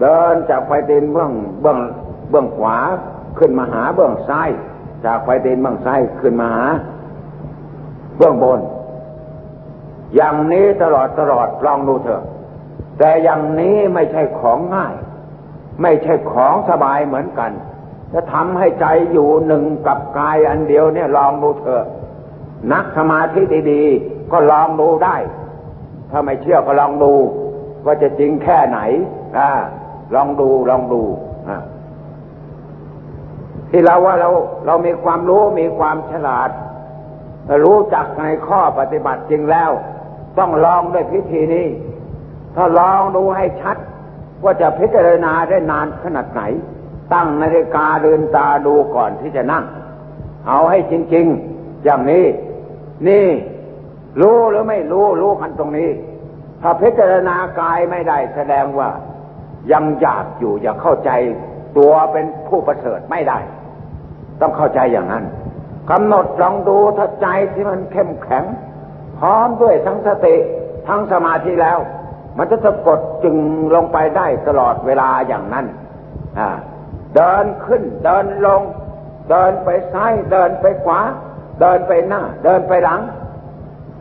[0.00, 1.78] เดินจากปลายตีนเบื้องเบื้อง
[2.30, 2.76] เบื้องขวา
[3.38, 4.50] ขึ้นมาหาเบื้องซ้าย
[5.04, 6.64] จากไฟเดนเบื้องซ้ายขึ้นมาหา
[8.16, 8.60] เบื้องบน
[10.14, 12.22] อย่างนี้ตลอดตลอดลองดูเถอะ
[12.98, 14.94] แต่อย่างนี้ไม่ใช่ของง่าย
[15.82, 17.50] ไม่ใช่ของสบายเหมือนกัน
[18.12, 21.84] จะทำให้ใจอยู่หนึ่งกับกายอันเดียวเนี่ยลองดูเถอะ
[22.72, 23.40] นักสมาธิ
[23.72, 25.16] ดีๆ ก็ลองดูได้
[26.12, 27.12] ถ้าไม่เชื่อก็ลองดู
[27.86, 28.78] ว่าจะจริงแค่ไหน
[29.38, 29.50] อ่า
[30.14, 31.02] ลองดูลองดู
[33.70, 34.30] ที่เราว่าเรา
[34.66, 36.50] เรามีความรู้มีความฉลาด
[37.64, 39.70] รู้จักในข้อปฏิบัติจริงแล้ว
[40.38, 41.66] ต้องลองด้วยพิธีนี้
[42.54, 43.76] ถ้าลองดูให้ชัด
[44.44, 46.42] ว่าจะพิจารณาได้นานขนาดไหน
[47.12, 49.64] ตั้งนาฬิกาเดินตาดูก่อนที่จะนั่ง
[50.48, 52.24] เอาให้จริง ๆ อย่างนี้
[53.08, 53.26] นี่
[54.20, 55.90] รู้หรือไม่รู้รู้กันตรงนี้
[56.62, 58.90] ถ้าพิจารณากายไม่ได้แสดงว่า
[59.72, 61.10] ยังอยากอยู่อยากเข้าใจ
[61.76, 63.38] ตัวเป็นผู้ประเสริฐไม่ได้
[64.40, 65.24] ต้องเข้าใจอย่างนั้น
[65.90, 68.44] กำหนดลองดูถ้าใจที่มันเข้มแข็ง
[69.18, 70.36] พร้อมด้วยทั้งสติ
[70.88, 71.78] ทั้งสมาธิแล้ว
[72.38, 73.36] มันจะสะกดจึง
[73.74, 75.66] ลงไปได้ตลอดเวลาอย่างนั้น
[77.14, 78.62] เดินขึ้นเดินลง
[79.30, 81.00] เดินไปซ้ายเดินไปขวา
[81.60, 83.00] เดินไปหน้า เดินไปหลัง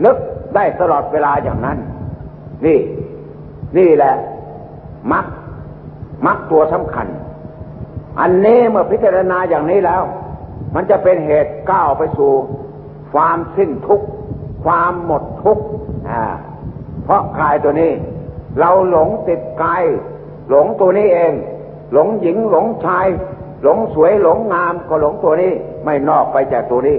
[0.06, 0.18] นึก
[0.56, 1.78] ได้ตลอดเวลาอย่างนั้น
[2.66, 2.80] นี่
[3.78, 4.14] นี่แหละ
[5.12, 5.26] มัก
[6.26, 7.08] มักตัวสำคัญ
[8.20, 10.04] อันนี้เมื่อพิจารณาอย่างนี้แล้ว
[10.76, 12.32] มันจะเป็นเหตุก้าวไปสู่
[13.14, 14.08] ความสิ้นทุกข์
[14.64, 15.66] ความหมดทุกข์
[17.04, 17.92] เพราะกายตัวนี้
[18.60, 19.84] เราหลงติดกาย
[20.50, 21.34] หลงตัวนี้เอง
[21.94, 23.08] หลงหญิงหลงชาย
[23.64, 25.52] หลงสวยหลงงามก็หลงตัวนี้
[25.84, 26.98] ไม่นอกไปจากตัวนี้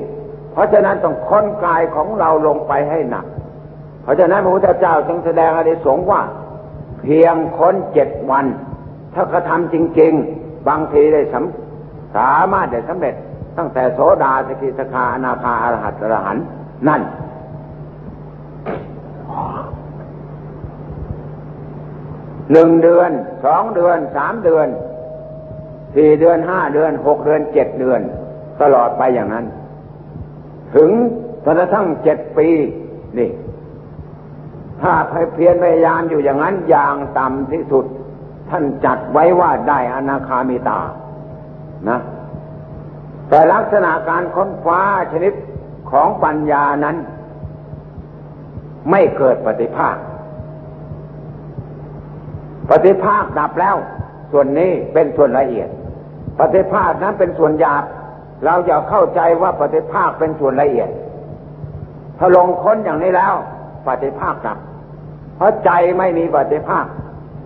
[0.53, 3.27] เพราะฉะนั้นต้องค้นกายของเราลงไปให้หนัก
[4.03, 6.23] เพราะฉะนั้นพระพุทธเจ้าจึงแสดงอริสงว่า
[7.03, 8.47] เพียงค้นเจ็ดวัน
[9.15, 13.15] ถ้ากระทำจริง ๆ บางทีได้สำสามารถได้สำเร็จ
[13.59, 16.37] ตั้งแต่โสดาสกิสคาอนาคาอรหัตอรหัน
[16.89, 17.03] นั่น
[22.53, 23.11] หนึ่งเดือน
[23.45, 24.69] สองเดือน สามเดือน
[25.97, 28.01] สี่เดือน ห้าเดือน หกเดือน เจ็ดเดือน
[28.61, 29.45] ตลอดไปอย่างนั้น
[30.75, 30.91] ถึง
[31.45, 32.49] กระทั่งเจ็ดปี
[33.19, 33.31] นี่
[34.83, 34.93] ถ้า
[35.35, 37.85] เพียรพยายามอยู่อย่างนั้นอย่างต่ำที่สุด
[38.51, 40.81] ท่านจัดไว้ว่าได้อนาคามิตา
[41.89, 42.01] นะ
[43.29, 44.83] แต่ลักษณะการค้นคว้า
[45.13, 45.33] ชนิด
[45.91, 46.97] ของปัญญานั้น
[48.91, 49.97] ไม่เกิดปฏิภาค
[52.71, 53.77] ปฏิภาคดับแล้ว
[54.33, 55.69] ส่วนนี้เป็นส่วนละเอียด
[56.39, 57.85] ปฏิภาคนั้นเป็นส่วนหยาบ
[58.45, 60.89] เราจะเข้าใจว่าปฏิภาคเป็นส่วนละเอียด
[62.19, 63.35] ถ้าลงค้นอย่างนี้แล้ว
[63.87, 64.59] ปฏิภาคดับ
[65.37, 66.85] เพราะใจไม่มีปฏิภาค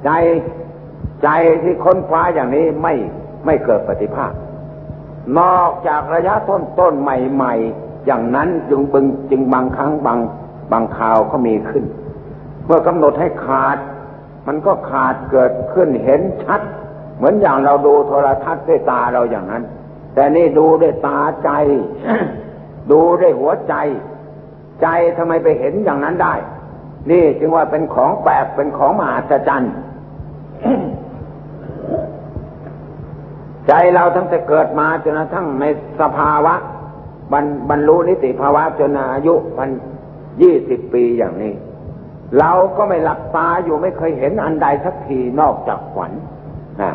[0.04, 0.10] ใจ
[1.22, 1.28] ใจ
[1.62, 2.94] ที่ค้นคว้าอย่างนี้ไม่
[3.44, 4.32] ไม่เกิดปฏิภาค
[5.38, 10.18] นอกจากระยะต้นต้นใหม่ๆ อย่างนั้นจึงบึงจึงบางครั้งบาง
[10.72, 11.84] บางคราวก็มีขึ้น
[12.66, 13.78] เมื่อกำหนดให้ขาด
[14.46, 16.60] มันก็ขาดเกิดขึ้นเห็นชัด
[17.16, 19.62] เหมือนอย่างเราดูโทรทัศน์ด้วยตาเราอย่างนั้น
[20.16, 21.50] แต่นี่ดูด้วยตาใจ
[22.92, 23.74] ดูด้วยหัวใจ
[24.82, 26.34] ใจทำไมไปเห็นอย่างนั้นได้
[27.10, 29.74] นี่จึงว่าเป็นของแปลกเป็นของมหัศจรรย์
[33.68, 35.64] ใจเราตั้งแต่เกิดมาจนกระทั่งใน
[36.00, 36.54] สภาวะ
[37.32, 39.70] บรรบรรลุนิติภาวะจนอายุมัน
[40.42, 41.54] ยี่สิบปีอย่างนี้
[42.38, 46.12] เราก็ไม่หลับตาอยู่ไม่เคยเห็นอันใดสักทีนอกจากฝัน
[46.82, 46.92] นะ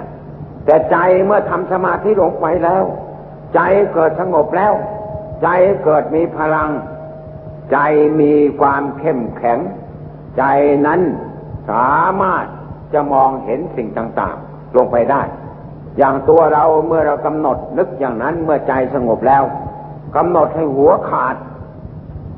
[0.66, 2.84] แต่ใจเมื่อทำสมาธิลงไปแล้ว
[3.56, 3.60] ใจ
[3.94, 4.74] เกิดสงบแล้ว
[5.44, 5.48] ใจ
[5.84, 6.70] เกิดมีพลัง
[7.72, 7.78] ใจ
[8.20, 9.60] มีความเข้มแข็ง
[10.38, 10.44] ใจ
[10.88, 11.02] นั้น
[11.70, 12.46] สามารถ
[12.94, 15.22] จะมองเห็นสิ่งต่างๆ ลงไปได้
[15.98, 19.44] อย่างตัวเราเมื่อเรากำหนดนึกอย่างนั้นเมื่อใจสงบแล้ว
[20.16, 21.36] กำหนดให้หัวขาด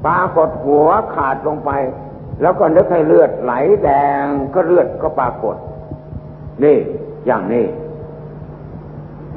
[0.06, 1.72] ปรากฏหัวขาดลงไป
[2.42, 3.90] แล้วก็นึกให้เลือดไหลแด
[4.22, 4.24] ง
[4.54, 5.56] ก็เลือดก็ปรากฏ
[6.64, 6.78] นี่
[7.26, 7.66] อย่างนี้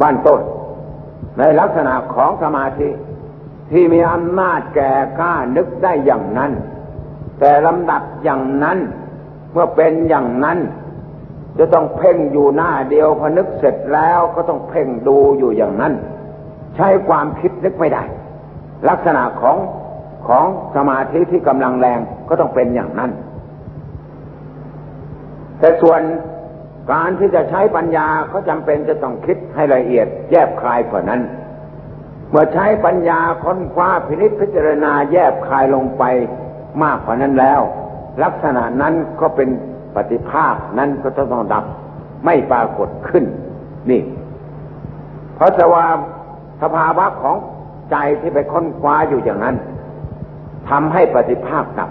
[0.00, 0.40] บ้านต้น
[1.38, 2.88] ในลักษณะของสมาธิ
[3.70, 6.52] ที่มีอำนาจแก่กล้านึกได้อย่างนั้น
[7.40, 8.78] แต่ลำดับอย่างนั้น
[9.52, 10.58] เมื่อเป็นอย่างนั้น
[11.58, 15.92] จะต้องเพ่งอยู่หน้าเดียวพอนึกเสร็จแล้วก็ต้องเพ่งดูอยู่อย่างนั้น
[16.76, 18.02] ใช้ความคิดนึกไม่ได้
[18.88, 19.56] ลักษณะของ
[20.28, 20.44] ของ
[20.76, 23.10] สมาธิที่กำลังแรงก็ต้องเป็นอย่างนั้น
[25.58, 26.00] แต่ส่วน
[26.92, 31.20] การที่จะใช้ปัญญาเขาจำเป็นจะต้องคิดให้ละเอียดแยบคลายกว่านั้น
[32.30, 36.04] เมื่อใช้ปัญญาค้นคว้าพินิจพิจารณาแยบคลายลงไป
[36.82, 37.60] มากกว่านั้นแล้ว
[38.22, 39.48] ลักษณะนั้นก็เป็น
[39.96, 41.64] ปฏิภาคนั้นก็จะต้องดับ
[42.24, 43.24] ไม่ปรากฏขึ้น
[43.90, 44.02] นี่
[45.34, 45.84] เพราะสว่า
[46.62, 47.36] สภาวะของ
[47.90, 49.56] ใจที่ไปค้นคว้าอยู่อย่างนั้น
[50.70, 51.90] ทำให้ปฏิภาคดับ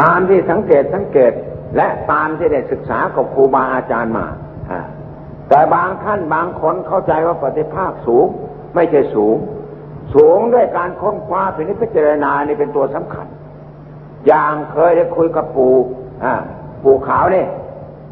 [0.00, 1.32] ตามที่สังเกตสังเกต
[1.76, 4.26] และตามที่ได้ศึกษากับครูบาอาจารย์มา
[5.48, 8.26] แต่บางท่านบางคนเข้าใจว่าปฏิภาคสูง
[8.74, 9.36] ไม่ใช่สูง
[10.14, 13.26] สูงด้วยการค้นคว้าเป็นนิพจารณานี่เป็นตัวสำคัญ
[14.26, 15.74] อย่างเคยได้คุยกับปู่
[16.84, 17.46] ปู่ขาวนี่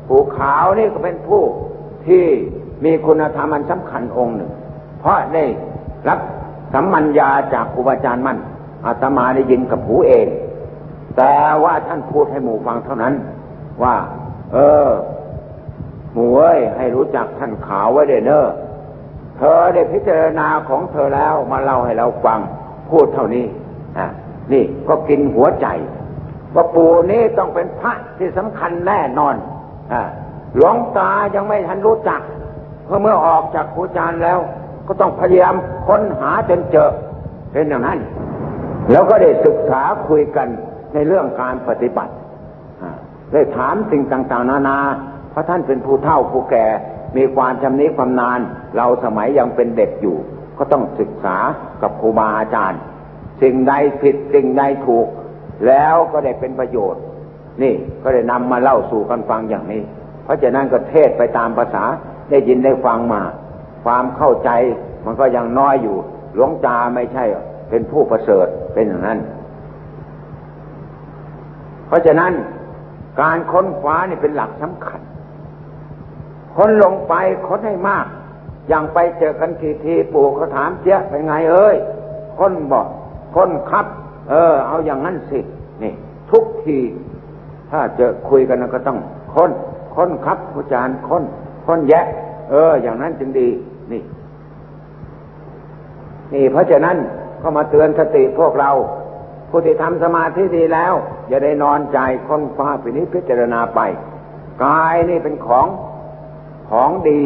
[0.09, 1.43] ปู่ขาวนี่ก็เป็นผู้
[2.07, 2.25] ที่
[2.85, 4.51] มีคุณธรรมอันสำคัญองค์หนึ่ง
[5.01, 5.45] เพราะได้
[6.09, 6.19] รับ
[6.73, 8.39] สัมมัญญาจากครูบาอาจารย์มั่น
[8.87, 10.27] อาตมาได้ยินกับหูเอง
[11.17, 13.15] แต่ว่าท่านพูดให้หมู่ฟังเท่านั้น
[13.83, 13.97] ว่า
[14.53, 14.89] เออ
[16.13, 18.47] หมู่เอ้ยให้รู้จักท่านขาวไว้เด้อเนอ
[19.37, 22.39] เธอได้พิจารณาของเธอแล้วมาเล่าให้เราฟัง
[22.91, 23.47] พูดเท่านี้
[23.99, 24.07] อะ
[24.53, 25.67] นี่ก็กินหัวใจ
[26.55, 29.35] ว่าปู่นี้ต้องเป็นพระที่สำคัญแน่นอน
[29.93, 30.03] อ่า
[30.55, 32.21] หลวงตายังไม่ทันรู้จัก
[32.89, 34.39] พอเมื่อออกจากครูจารย์แล้ว
[34.87, 35.55] ก็ต้องพยายาม
[35.87, 36.91] ค้นหาจนเจอ
[37.53, 37.99] เป็นอย่างนั้น
[38.91, 40.49] แล้วก็ได้ศึกษาคุยกัน
[40.95, 42.13] ในเรื่องการปฏิบัติ
[43.33, 44.79] ได้ถามสิ่งต่างๆ นานา
[45.31, 46.67] เพราะท่านเป็นผู้เฒ่าผู้แก่
[47.17, 48.41] มีความชำนิความนาน
[48.77, 50.17] เราสมัยยังเป็นเด็กอยู่
[50.59, 51.37] ก็ต้องศึกษา
[51.83, 52.81] กับครูบาอาจารย์
[53.43, 53.73] สิ่งใด
[54.03, 55.07] ผิดสิ่งใดถูก
[55.67, 57.03] แล้วก็ได้เป็นประโยชน์
[57.63, 59.83] นี่ก็ได้นำมาเล่าสู่กันฟังอย่างนี้
[60.25, 61.85] เพราะฉะนั้นก็เทศไปตามภาษา
[62.31, 63.23] ได้ยินได้ฟังมา
[63.85, 64.51] ความเข้าใจ
[65.05, 65.97] มันก็ยังน้อยอยู่
[66.35, 67.25] หลวงตาไม่ใช่
[67.71, 69.19] เป็นผู้ประเสริฐเป็นอย่างนั้น
[71.89, 72.33] เพราะฉะนั้น
[73.21, 75.01] การค้นคว้านี่เป็นหลักสำคัญ
[76.57, 77.15] ค้นลงไป
[77.47, 78.07] ค้นให้มาก
[78.69, 81.77] อย่างไปเจอกันทีทีปู่เขาถามเจ๊เป็นไงเอ้ย
[82.39, 82.87] ค้นบอก
[83.35, 83.87] ค้นครับ
[84.31, 85.41] เออ เอาอย่างนั้นสิ
[85.83, 85.93] นี่
[86.31, 86.79] ทุกที
[87.71, 88.99] ถ้าเจอคุยกันก็ต้อง
[89.35, 89.51] ค้น
[89.95, 91.25] ค้นครับอาจารย์ค้น
[91.67, 92.07] ค้นแยะ
[92.51, 93.49] เออ อย่างนั้นจึงดี
[93.93, 94.03] นี่
[96.35, 96.97] นี่ เพราะฉะนั้น
[97.43, 98.71] ก็มาเตือนสติพวกเรา
[99.51, 100.95] ผู้ที่ทำสมาธิดีแล้ว
[101.29, 103.81] อย่าได้นอนใจค้นคว้าพินิจพิจารณาไป
[104.65, 105.67] กายนี่เป็นของ
[106.71, 107.23] ของดี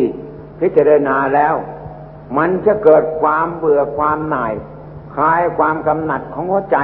[0.60, 1.54] พิจารณาแล้ว
[2.38, 4.52] มันจะเกิดความเบื่อความหน่าย
[5.14, 6.78] คลายความกำหนัดของหัวใจ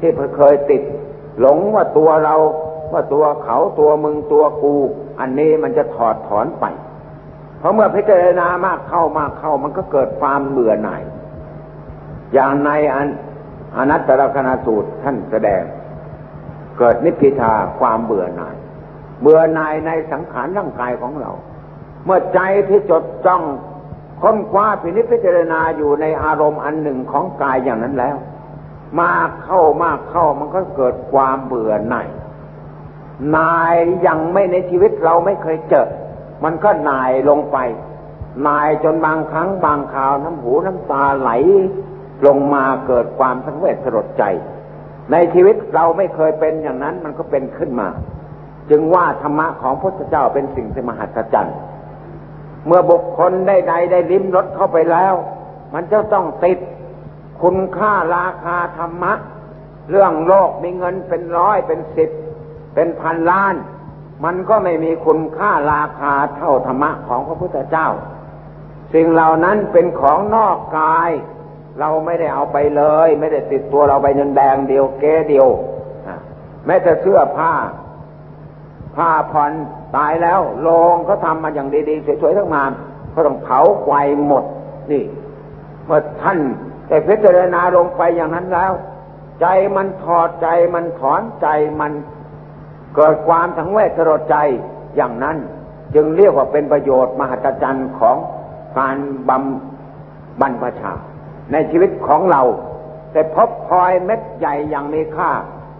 [0.00, 0.82] ที่เคยติด
[1.40, 2.36] หลงว่าตัวเรา
[2.92, 4.74] ว่าตัวเขาตัวมึงตัวกู
[5.20, 6.64] อันนี้มันจะถอดถอนไป
[7.58, 11.02] เพราะเมื่อพิจารณามากเข้ามากเข้ามันก็เกิดความเบื่อหน่าย
[12.34, 13.08] อย่างในอัน
[13.76, 15.62] อนัตตลกนาสูตรท่านแสดง
[16.78, 18.56] เกิดนิพพิทาความเบื่อหน่าย
[19.22, 21.30] เบื่อหน่ายในสังขารร่างกายของเรา
[22.04, 23.42] เมื่อใจที่จดจ้อง
[24.22, 28.16] ค้นคว้าพินิจพิจารณาอยู่ในอารมณ์อันหนึ่งของกายอย่างนั้นแล้ว
[29.00, 32.08] มากเข้ามากเข้ามันก็เกิดความเบื่อหน่าย
[33.36, 33.74] นาย
[34.06, 35.88] ยังไม่ในชีวิตเราไม่เคยเจอ
[36.44, 37.58] มันก็นายลงไป
[38.48, 41.30] นายจนบางครั้งบางคราวน้ำหูน้ำตาไหล
[42.26, 44.24] ลงมาเกิดความทั้งเวทสลดใจ
[45.12, 47.88] ในชีวิตเราไม่เคยเป็นอย่างนั้นมันก็เป็นขึ้นมา
[48.70, 51.56] จึงว่าธรรมะของพระพุทธเจ้าเป็นสิ่งที่มหัศจรรย์
[52.66, 55.14] เมื่อบุคคลได้ใดได้ลิ้มรสเข้าไปแล้ว
[55.74, 56.58] มันจะต้องติด
[57.42, 59.12] คุณค่าราคาธรรมะ
[59.90, 62.10] เรื่องโลกมีเงินเป็นร้อยเป็นสิบ
[62.74, 63.54] เป็นพันล้าน
[64.24, 67.88] มันก็ไม่มีคุณค่าราคาเท่าธรรมะของพระพุทธเจ้า
[68.94, 71.10] สิ่งเหล่านั้นเป็นของนอกกาย
[71.80, 75.48] เราไม่ได้เอาไปเลย ไม่ได้ติดตัวเราไปเงินแดงเดียวเก้เดียว
[76.66, 77.52] แม้แต่เสื้อผ้า
[78.96, 79.52] ผ้าผ่อน
[79.96, 82.70] ตายแล้วโลงเขาทำมาอย่างดีๆสวยๆทั้งงาน
[83.10, 83.90] เขาต้องเผาไฟ
[84.26, 84.44] หมด
[84.90, 85.04] นี่
[85.86, 86.38] เมื่อท่าน
[86.88, 88.72] แต่พิจารณาลงไปอย่างนั้นแล้ว
[89.40, 91.48] ใจมันถอดใจมันถอนใจ
[91.80, 91.92] มัน
[92.96, 94.36] เกิดความทั้งเวทสลดใจ
[94.96, 95.36] อย่างนั้น
[95.94, 98.16] จึงเรียกว่าเป็นประโยชน์มหัศจรรย์ของ
[98.78, 98.96] การ
[99.28, 100.92] บำบรรพชา
[101.52, 102.42] ในชีวิตของเรา
[103.12, 105.30] แต่พบพลอยเม็ดใหญ่อย่างมีค่า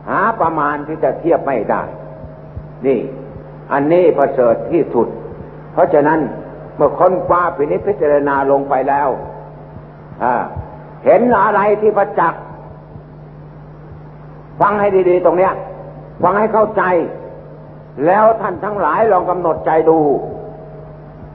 [0.09, 1.83] หาประมาณที่จะเทียบไม่ได้
[2.87, 3.01] นี่
[3.73, 5.09] อันนี้ประเสริฐที่สุด
[5.73, 6.21] เพราะฉะนั้น
[6.77, 9.09] เมื่อค้นคว้าพินิจพิจารณาลงไปแล้ว
[11.05, 12.43] เห็นอะไรที่ประจักษ์
[14.61, 15.53] ฟังให้ดีๆตรงเนี้ย
[16.23, 16.83] ฟังให้เข้าใจ
[18.07, 19.99] แล้วท่านทั้งหลายลองกำหนดใจดู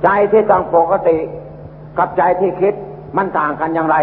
[0.04, 1.18] ใจที่ตั้งปกติ
[1.98, 2.74] กับใจที่คิด
[3.18, 3.98] มันต่างกันอย่างไร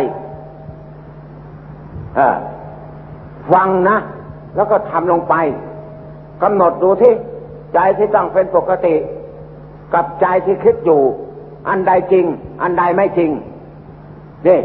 [3.52, 3.96] ฟังนะ
[4.56, 5.34] แล้วก็ทำลงไป
[6.42, 7.12] กำหนดดูที่
[7.74, 8.94] ใจที่ตั้งเป็นปกติ
[9.94, 11.02] กับใจที่คิดอยู่
[11.68, 12.24] อันใดจริง
[12.62, 13.30] อันใดไม่จริง
[14.46, 14.60] นี่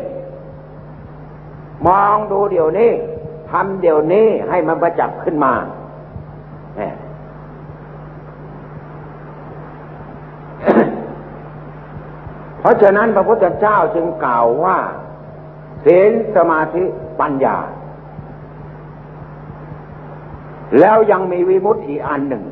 [1.88, 2.92] มองดูเดี๋ยวนี้
[3.52, 5.54] ทำเดี๋ยวนี้ให้มันประจักษ์ขึ้นมา
[6.78, 14.78] เพราะฉะนั้นพระพุทธเจ้าจึงกล่าวว่า
[15.86, 16.84] ศีลสมาธิ
[17.20, 17.58] ปัญญา
[20.80, 22.44] แล้วยังมีวิมุตติอีกอันหนึ่ง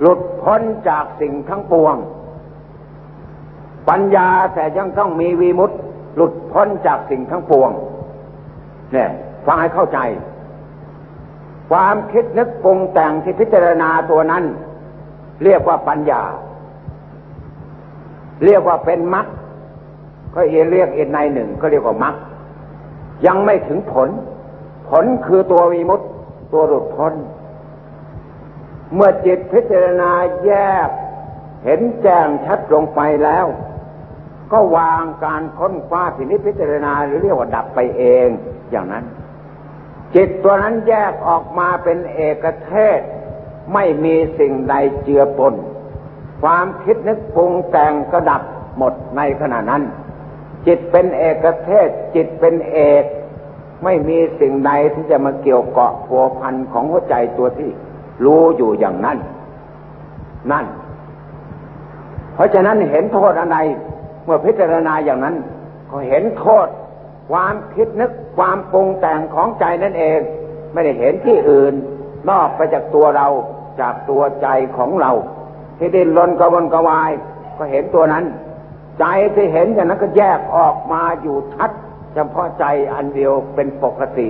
[0.00, 1.96] หลุดพ้นจากสิ่งทั้งปวง
[3.88, 5.76] ปัญญาแต่ยังต้องมีวิมุตติ
[6.16, 7.70] หลุดพ้นจากสิ่งทั้งปวง
[8.92, 9.10] เนี่ย
[9.46, 9.98] ฟังให้เข้าใจ
[11.70, 14.44] ความคิดนึกปรุงแต่งที่พิจารณาตัวนั้น
[15.44, 16.22] เรียกว่าปัญญา
[18.44, 19.26] เรียกว่าเป็นมรรค
[20.34, 22.14] ก็เอเรียกเอีกในหนึ่งก็เรียกว่ามรรค
[23.26, 24.08] ยังไม่ถึงผล
[24.88, 26.08] ผลคือตัววิมุตต์
[26.52, 27.14] ตัวหลุดพ้น
[28.94, 30.10] เมื่อจิตพิจารณา
[30.44, 30.52] แย
[30.86, 30.88] ก
[31.64, 33.46] เห็นแจ้งชัดลงไปแล้ว
[34.52, 38.28] ก็วางการค้นคว้าพินิจพิจารณาหรือเรียกว่าดับไปเอง
[38.70, 39.04] อย่างนั้น
[40.14, 43.00] จิตตัวนั้นแยกออกมาเป็นเอกเทศ
[43.74, 45.54] ไม่มีสิ่งใดเจือปน
[46.42, 48.42] ความคิดนึกปรุงแต่งก็ดับ
[48.78, 49.82] หมดในขณะนั้น
[50.66, 53.04] จิตเป็นเอกเทศ จิตเป็นเอก
[53.84, 57.70] ไม่มีสิ่งใดที่จะมาเกี่ยวเกาะผัวพันของหัวใจตัวที่
[58.24, 59.18] รู้อยู่อย่างนั้น
[60.52, 60.66] นั่น
[62.34, 63.56] เพราะฉะนั้นเห็นโทษอะไร
[64.24, 65.36] เมื่อพิจารณาอย่างนั้น
[65.90, 66.66] ก็เห็นโทษ
[67.30, 70.20] ความคิดนึกความปรุงแต่งของใจนั่นเอง
[70.72, 71.74] ไม่ได้เห็นที่อื่น
[72.30, 73.28] นอกไปจากตัวเรา
[73.80, 75.12] จากตัวใจของเรา
[75.78, 77.10] ที่ดิ้นรนกระวนกระวาย
[77.56, 78.24] ก็เห็นตัวนั้น
[78.98, 79.04] ใจ
[79.34, 81.70] ที่เห็นอย่างนั้นก็แยกออกมาอยู่ชัด
[82.14, 84.28] เฉพาะใจอันเดียวเป็นปกติ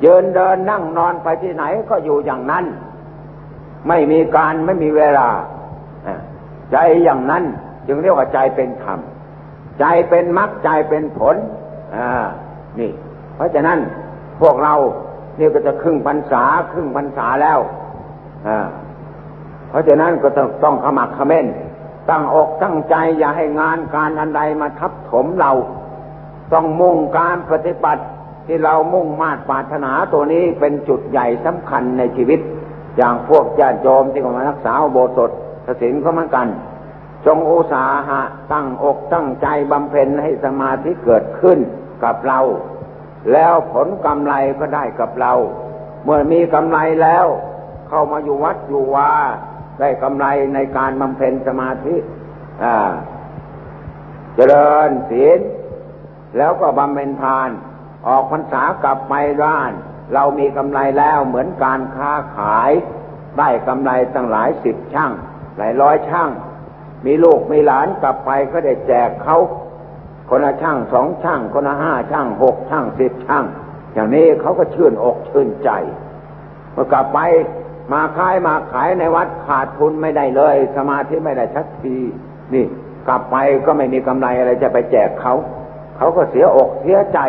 [0.00, 2.64] เยินเดินนั่งนอนไปที่ไหนก็อยู่อย่างนั้น
[3.88, 5.28] ไม่มีการไม่มีเวลา
[6.72, 7.44] ใจอย่างนั้น
[7.86, 8.98] จึงเรียกว่าใจเป็นธรรม
[9.80, 11.36] ใจเป็นมรรคใจเป็นผล
[11.96, 12.26] อ่า
[12.78, 12.90] นี่
[13.34, 13.78] เพราะฉะนั้น
[14.40, 14.74] พวกเรา
[15.36, 17.58] เนี่ก็จะครึ่งพรรษาครึ่งพรรษาแล้ว
[18.46, 18.66] อ่า
[19.70, 21.46] เพราะฉะนั้นก็ต้องต้องขมักขม้น
[22.10, 25.52] ตั้งอกตั้งใจอย่าให้งานการอันใดมาทับถมเรา
[26.52, 28.04] ต้องมุ่งการปฏิบัติ
[28.46, 32.40] ที่เรามุ่งมาตรปรารถนาตัวนี้เป็นจุดใหญ่สำคัญในชีวิต
[32.96, 35.30] อย่างพวกญาติโยมที่มารักษาโบสถ
[35.80, 36.48] ศีลก็เหมือนกัน
[37.26, 38.20] จงอุตสาหะ
[38.52, 41.58] ตั้งอกตั้งใจบำเพ็ญให้สมาธิเกิดขึ้น
[42.04, 42.40] กับเรา
[43.32, 45.32] แล้วผลกำไรก็ได้กับเรา
[46.04, 47.26] เมื่อมีกำไรแล้ว
[47.88, 49.10] เข้ามาอยู่วัดอยู่วา
[49.80, 51.96] ได้กำไรในการบำเพ็ญสมาธิ
[54.34, 55.38] เจริญศีล
[56.36, 57.48] แล้วก็บำเพ็ญทาน
[58.08, 59.72] ออกพรรษากลับไปร้าน
[60.14, 62.70] เรามีกำไรแล้วเหมือนการค้าขาย
[63.38, 65.12] ได้กำไรตั้งหลายสิบช่าง
[65.56, 66.30] หลายร้อยช่าง
[67.06, 69.38] มีลูกมีหลานกลับไปก็ได้แจกเขา
[70.30, 73.44] คนละช่างสองช่างคนละห้าช่างหกช่างสิบช่าง
[73.94, 75.70] อย่างนี้เขาก็ชื่นอกชื่นใจ
[76.72, 77.18] เมื่อกลับไป
[77.92, 81.96] มาขายมาขายในวัดขาดทุนไม่ได้เลย สมาธิไม่ได้ชักที
[82.54, 82.66] นี่
[83.06, 83.36] กลับไป
[83.66, 85.34] ก็ไม่มีกำไรอะไรจะไปแจกเขา
[85.96, 87.20] เขาก็เสียอกเสียใจ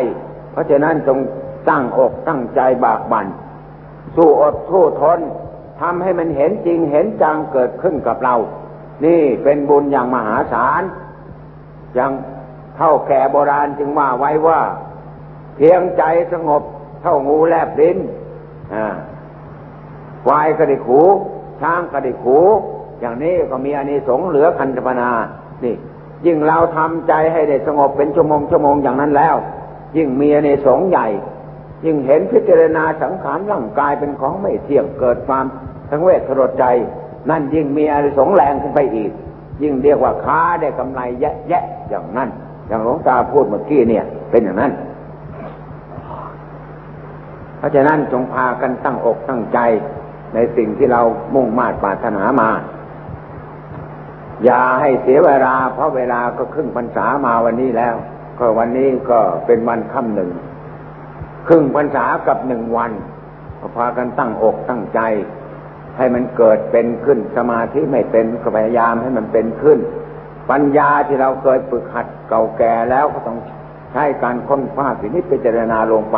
[0.51, 1.18] เพราะฉะนั้นจง
[1.70, 3.28] ตั้งอกตั้งใจบากบัน่น
[4.16, 5.20] สู้อดสู้ทน
[5.82, 8.36] ทำให้มันเห็นจริงเห็นจังเกิดขึ้นกับเรา
[9.05, 10.84] นี่เป็นบุญอย่างมหาศาล
[11.95, 12.12] อย่าง
[12.78, 14.59] เท่าแก่โบราณจึงว่าไว้ว่า
[15.55, 16.64] เพียงใจสงบ
[17.01, 17.97] เท่างูแลบลิ้น
[18.74, 18.86] อ่า
[20.24, 21.02] ควายก็ได้ขู
[21.62, 22.38] ช้างก็ได้ขู
[23.00, 25.10] อย่างนี้ก็มีอานิสงส์เหลือคันธปนา
[25.64, 25.76] นี่
[26.26, 29.36] ยิ่งเราทำใจให้ได้สงบเป็นชั่วโมงชั่วโมงอย่างนั้นแล้ว
[29.98, 31.08] ยิ่งมีอานิสงส์ใหญ่
[31.86, 35.46] ยิ่งเห็นพิจารณาสังขารร่างกายเป็นของไม่เที่ยงเกิดความ
[35.90, 36.66] ทั้งเวทสลดใจ
[37.30, 39.12] นั่นยิ่งมีอานิสงส์แรงขึ้นไปอีก
[39.62, 42.30] ยิ่งเรียกว่าค้าได้กำไรแยะแยะอย่างนั้น
[42.68, 44.72] อย่างหลวงตาพูดเมื่อกี้เนี่ย เป็นอย่างนั้น
[47.58, 49.60] เพราะฉะนั้นจงพากันตั้งอกตั้งใจ
[50.34, 51.02] ในสิ่งที่เรา
[51.36, 52.50] มุ่งมา่ปรารถนามา
[54.44, 57.96] อย่าให้เสียเวลา เพราะเวลาก็ครึ่งพรรษามาวันนี้แล้ว
[58.40, 60.32] ก็วันนี้ก็เป็นวันค่ำหนึ่ง
[61.48, 62.92] ครึ่งพรรษากับหนึ่งวัน
[63.60, 65.00] ก็พากันตั้งอกตั้งใจ
[65.98, 69.80] ให้มันเกิดเป็นขึ้นสมาธิไม่เป็นก็พยายามให้มันเป็นขึ้น
[70.50, 73.38] ปัญญาที่เราเคยฝึกหัดเก่าแก่แล้วก็ต้อง
[73.92, 76.18] ใช้การค้นคว้าสินิพพิจารณาลงไป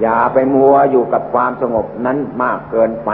[0.00, 3.10] อย่าไปมัวอยู่กับความสงบนั้นมากเกินไป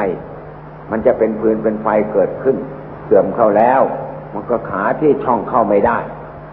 [0.91, 2.57] มันจะเป็นปืนเป็นไฟเกิดขึ้น
[3.05, 3.81] เสื่อมเข้าแล้ว
[4.35, 5.99] มันก็ขาที่ช่องเข้าไม่ได้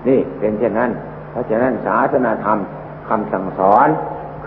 [0.08, 0.92] นี่เป็นเช่นนั้น
[1.32, 2.60] เพราะฉะนั้นศาสนาธรรม
[3.10, 3.88] คำสั่งสอน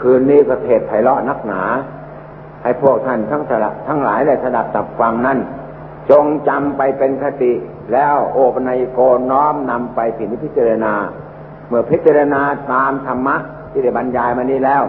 [0.00, 1.62] คืนนี้ก็เทศไพเราะนักหนา
[2.62, 5.38] ให้พวกท่านทั้งสละทั้งหลายได้สดับตับฟังนั้น
[6.10, 7.52] จงจำไปเป็นคติ
[7.92, 8.98] แล้วโอปนัยโก
[9.30, 10.00] น้อมนำไป
[10.44, 10.94] พิจารณา
[11.68, 13.36] เมื่อพิจารณาตามธรรมะ
[13.70, 14.82] ที่ได้บรรยายมานี้แล้ว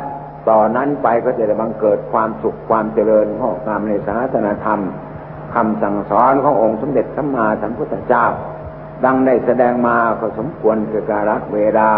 [0.50, 4.80] ต่อนนั้นไปก็จะได้บังเกิดความสุขความเจริญข้อกงามในศาสนาธรรม
[5.56, 8.26] คำสั่งสอนขององค์สมเด็จสัมมาสัมพุทธเจ้า
[9.06, 11.92] ดังได้แสดงมาก็สมควรเกิการักเวลา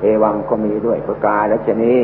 [0.00, 2.00] เอวังก็มีด้วยประกาศและชนี้